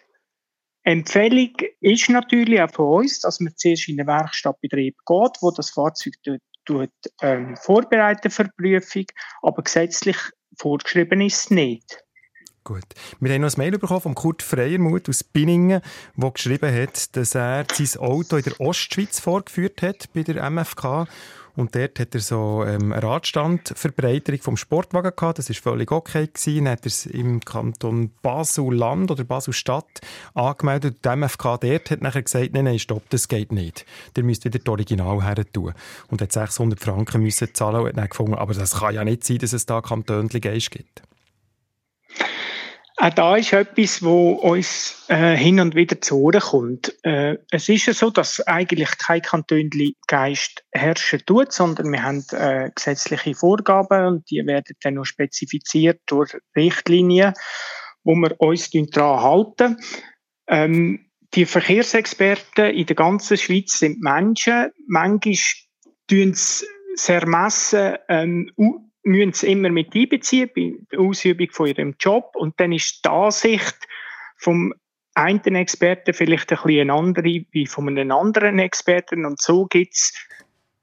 Empfehlung 0.83 1.51
ist 1.81 2.09
natürlich 2.09 2.61
auch 2.61 2.71
von 2.71 3.01
uns, 3.01 3.19
dass 3.19 3.41
man 3.41 3.53
zuerst 3.57 3.89
in 3.89 3.97
den 3.97 4.07
Werkstattbetrieb 4.07 4.95
geht, 5.05 5.37
wo 5.41 5.51
das 5.51 5.71
Fahrzeug 5.71 6.13
tut, 6.63 6.89
ähm, 7.21 7.57
vorbereiten 7.57 8.31
für 8.31 8.45
die 8.45 8.79
Prüfung, 8.79 9.05
aber 9.41 9.61
gesetzlich 9.61 10.17
vorgeschrieben 10.57 11.19
ist 11.19 11.41
es 11.41 11.49
nicht. 11.49 12.03
Gut. 12.63 12.85
Wir 13.19 13.33
haben 13.33 13.41
noch 13.41 13.53
ein 13.53 13.57
Mail 13.57 13.77
bekommen 13.77 13.99
von 13.99 14.15
Kurt 14.15 14.41
Freiermuth 14.41 15.09
aus 15.09 15.23
Binningen, 15.25 15.81
der 16.15 16.31
geschrieben 16.31 16.73
hat, 16.73 17.13
dass 17.17 17.35
er 17.35 17.65
sein 17.69 18.01
Auto 18.01 18.37
in 18.37 18.43
der 18.43 18.59
Ostschweiz 18.61 19.19
vorgeführt 19.19 19.81
hat 19.81 20.07
bei 20.13 20.23
der 20.23 20.49
MFK. 20.49 21.07
Und 21.55 21.75
dort 21.75 21.99
hat 21.99 22.15
er 22.15 22.21
so 22.21 22.63
ähm, 22.65 22.93
eine 22.93 23.03
Radstandverbreiterung 23.03 24.41
vom 24.41 24.57
Sportwagen 24.57 25.11
gehabt. 25.15 25.37
Das 25.37 25.49
war 25.49 25.55
völlig 25.55 25.91
okay. 25.91 26.27
Gewesen. 26.27 26.65
Dann 26.65 26.71
hat 26.71 26.83
er 26.83 26.87
es 26.87 27.05
im 27.05 27.41
Kanton 27.41 28.11
Basel-Land 28.21 29.11
oder 29.11 29.23
Basel-Stadt 29.25 29.99
angemeldet. 30.33 31.05
Die 31.05 31.15
MFK 31.15 31.59
dort 31.59 31.91
hat 31.91 32.01
nachher 32.01 32.23
gesagt, 32.23 32.53
nein, 32.53 32.63
nein, 32.63 32.79
stopp, 32.79 33.03
das 33.09 33.27
geht 33.27 33.51
nicht. 33.51 33.85
Ihr 34.17 34.23
müsst 34.23 34.45
wieder 34.45 34.57
das 34.57 34.71
Original 34.71 35.21
her 35.23 35.43
tun. 35.51 35.73
Und 36.07 36.21
hat 36.21 36.31
600 36.31 36.79
Franken 36.79 37.21
müssen 37.21 37.53
zahlen 37.53 37.81
und 37.81 37.87
hat 37.89 37.97
dann 37.97 38.09
gefunden, 38.09 38.35
aber 38.35 38.53
das 38.53 38.79
kann 38.79 38.95
ja 38.95 39.03
nicht 39.03 39.23
sein, 39.23 39.37
dass 39.39 39.53
es 39.53 39.65
da 39.65 39.81
Kantönchen 39.81 40.41
Geist 40.41 40.71
gibt. 40.71 41.03
Auch 42.97 43.09
da 43.09 43.35
ist 43.35 43.53
etwas, 43.53 44.03
wo 44.03 44.33
uns 44.33 45.05
äh, 45.07 45.35
hin 45.35 45.59
und 45.59 45.75
wieder 45.75 45.99
zu 45.99 46.19
Ohren 46.19 46.39
kommt. 46.39 46.93
Äh, 47.03 47.37
es 47.49 47.67
ist 47.67 47.87
ja 47.87 47.93
so, 47.93 48.11
dass 48.11 48.39
eigentlich 48.41 48.97
kein 48.99 49.21
Kantönli 49.21 49.95
Geist 50.07 50.63
herrschen 50.71 51.23
tut, 51.25 51.51
sondern 51.51 51.91
wir 51.91 52.03
haben 52.03 52.23
äh, 52.31 52.69
gesetzliche 52.73 53.33
Vorgaben 53.33 54.05
und 54.05 54.29
die 54.29 54.45
werden 54.45 54.75
dann 54.81 54.93
noch 54.93 55.05
spezifiziert 55.05 56.01
durch 56.05 56.37
Richtlinien, 56.55 57.33
wo 58.03 58.13
wir 58.13 58.39
uns 58.39 58.69
daran 58.69 59.23
halten. 59.23 59.77
Ähm, 60.47 61.09
die 61.33 61.45
Verkehrsexperten 61.45 62.75
in 62.75 62.85
der 62.85 62.95
ganzen 62.95 63.37
Schweiz 63.37 63.79
sind 63.79 64.01
Menschen. 64.01 64.69
Manchmal 64.87 65.35
tun 66.07 66.33
sie 66.35 66.65
das 66.95 67.09
Ermessen 67.09 67.95
ähm, 68.07 68.51
müssen 69.03 69.33
sie 69.33 69.51
immer 69.51 69.69
mit 69.69 69.95
einbeziehen 69.95 70.49
bei 70.55 70.73
der 70.91 70.99
Ausübung 70.99 71.47
von 71.51 71.67
ihrem 71.67 71.95
Job. 71.99 72.35
Und 72.35 72.59
dann 72.59 72.71
ist 72.71 73.03
die 73.05 73.09
Ansicht 73.09 73.75
vom 74.37 74.73
einen 75.15 75.55
Experten 75.55 76.13
vielleicht 76.13 76.51
ein 76.51 76.57
bisschen 76.57 76.81
eine 76.81 76.93
andere 76.93 77.45
wie 77.51 77.67
von 77.67 77.87
einem 77.87 78.11
anderen 78.11 78.59
Experten. 78.59 79.25
Und 79.25 79.41
so 79.41 79.65
gibt 79.65 79.93
es 79.93 80.13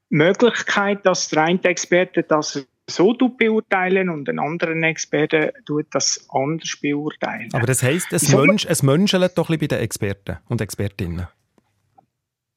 Möglichkeit, 0.09 1.05
dass 1.07 1.29
der 1.29 1.45
eine 1.45 1.63
Experte 1.65 2.23
das 2.23 2.67
so 2.87 3.13
beurteilen 3.15 4.11
und 4.11 4.29
ein 4.29 4.39
anderer 4.39 4.75
Experte 4.83 5.53
tut 5.65 5.87
das 5.93 6.27
anders 6.31 6.77
beurteilen. 6.81 7.49
Aber 7.53 7.67
das 7.67 7.83
heisst, 7.83 8.13
es, 8.13 8.29
Mensch, 8.35 8.67
es 8.69 8.83
menschelt 8.83 9.39
doch 9.39 9.49
ein 9.49 9.59
bisschen 9.59 9.69
bei 9.69 9.77
den 9.77 9.85
Experten 9.85 10.39
und 10.49 10.61
Expertinnen. 10.61 11.29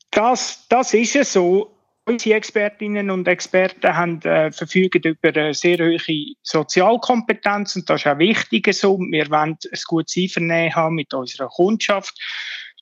Das, 0.10 0.68
das 0.70 0.94
ist 0.94 1.16
es 1.16 1.34
so. 1.34 1.73
Unsere 2.06 2.36
Expertinnen 2.36 3.10
und 3.10 3.28
Experten 3.30 3.96
haben, 3.96 4.22
äh, 4.24 4.52
verfügen 4.52 5.02
über 5.04 5.30
eine 5.30 5.54
sehr 5.54 5.78
hohe 5.78 6.36
Sozialkompetenz 6.42 7.78
und 7.78 7.90
das 7.90 8.02
ist 8.02 8.08
auch 8.08 8.18
wichtig 8.20 8.74
so. 8.74 9.00
Wir 9.00 9.30
wollen 9.30 9.58
ein 9.72 9.80
gutes 9.88 10.18
Einvernehmen 10.18 10.76
haben 10.76 10.96
mit 10.96 11.14
unserer 11.14 11.48
Kundschaft 11.48 12.14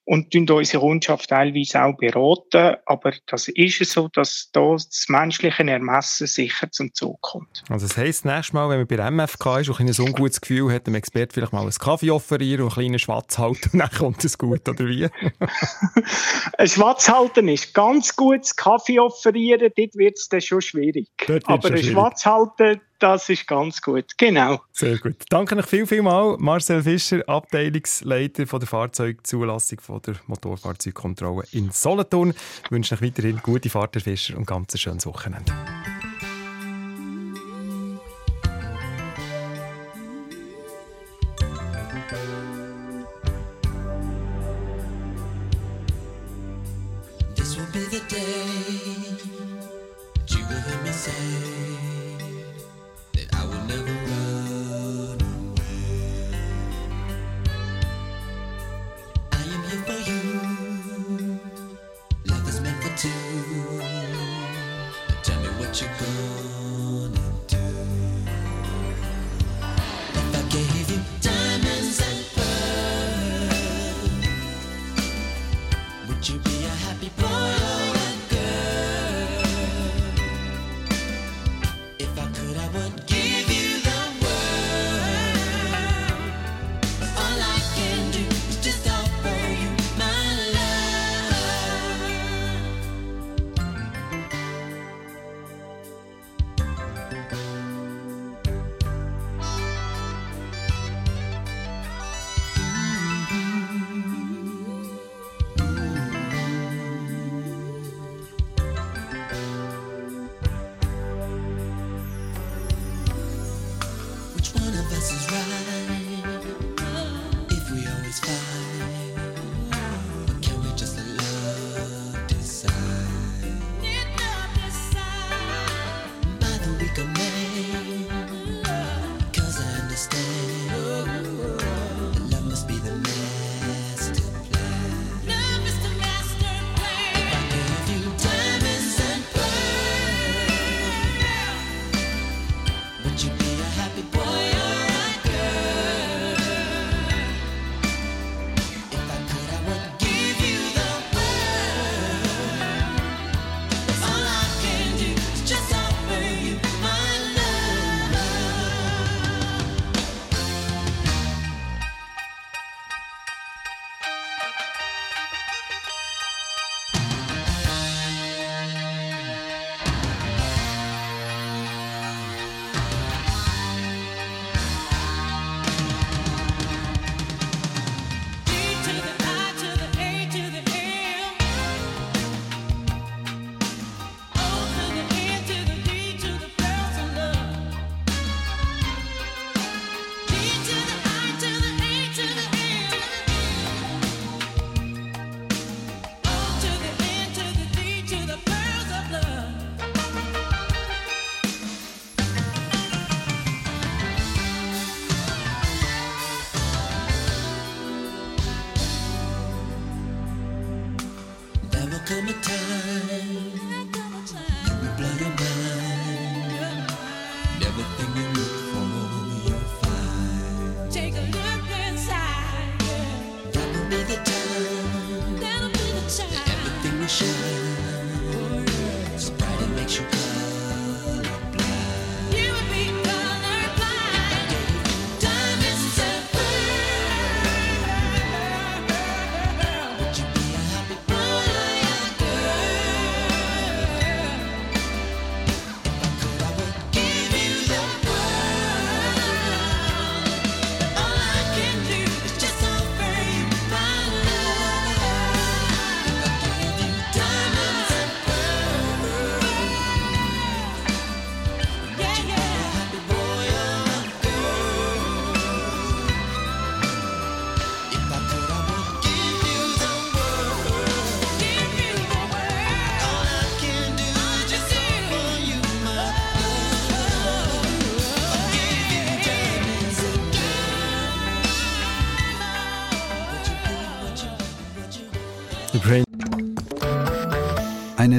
und 0.05 0.31
tun 0.31 0.49
unsere 0.49 0.81
Kundschaft 0.81 1.29
teilweise 1.29 1.83
auch 1.83 1.95
beraten. 1.95 2.77
Aber 2.85 3.13
das 3.27 3.47
ist 3.47 3.81
es 3.81 3.93
so, 3.93 4.07
dass 4.09 4.49
da 4.51 4.73
das 4.73 5.05
menschliche 5.07 5.63
Ermessen 5.65 6.27
sicher 6.27 6.71
zum 6.71 6.93
Zug 6.93 7.21
kommt. 7.21 7.63
Also 7.69 7.87
das 7.87 7.97
heisst, 7.97 8.25
nächstes 8.25 8.53
Mal, 8.53 8.69
wenn 8.69 8.79
man 8.79 8.87
bei 8.87 8.95
der 8.95 9.11
MFK 9.11 9.59
ist 9.59 9.69
und 9.69 9.79
ein 9.79 9.89
ungutes 9.99 10.41
Gefühl 10.41 10.73
hat, 10.73 10.87
dem 10.87 10.95
Experte 10.95 11.33
vielleicht 11.33 11.53
mal 11.53 11.61
einen 11.61 11.71
Kaffee 11.71 12.11
offerieren 12.11 12.61
und 12.61 12.77
einen 12.77 12.87
kleinen 12.87 12.99
Schwatz 12.99 13.37
halten 13.37 13.69
und 13.73 13.79
dann 13.79 13.91
kommt 13.91 14.23
es 14.23 14.37
gut, 14.37 14.67
oder 14.67 14.85
wie? 14.87 15.07
ein 16.57 16.67
Schwatz 16.67 17.07
halten 17.07 17.47
ist 17.47 17.73
ganz 17.73 18.15
gut, 18.15 18.41
das 18.41 18.55
Kaffee 18.55 18.99
offerieren, 18.99 19.71
dort 19.75 19.95
wird 19.95 20.17
es 20.17 20.27
dann 20.29 20.41
schon 20.41 20.61
schwierig. 20.61 21.09
Aber 21.45 21.69
ein 21.69 21.83
Schwatz 21.83 22.25
halten, 22.25 22.81
das 23.01 23.29
ist 23.29 23.47
ganz 23.47 23.81
gut, 23.81 24.17
genau. 24.17 24.61
Sehr 24.71 24.97
gut. 24.97 25.15
Danke 25.29 25.57
euch 25.57 25.65
viel, 25.65 25.87
viel 25.87 26.01
mal. 26.01 26.37
Marcel 26.37 26.83
Fischer, 26.83 27.27
Abteilungsleiter 27.27 28.45
von 28.45 28.59
der 28.59 28.67
Fahrzeugzulassung 28.67 29.79
von 29.79 30.01
der 30.01 30.15
Motorfahrzeugkontrolle 30.27 31.43
in 31.51 31.71
Solothurn. 31.71 32.33
Ich 32.63 32.71
wünsche 32.71 32.95
euch 32.95 33.01
weiterhin 33.01 33.39
gute 33.41 33.69
Fahrt, 33.69 33.95
Herr 33.95 34.01
Fischer, 34.01 34.37
und 34.37 34.45
ganz 34.45 34.73
ein 34.73 34.77
schönes 34.77 35.05
Wochenende. 35.05 35.51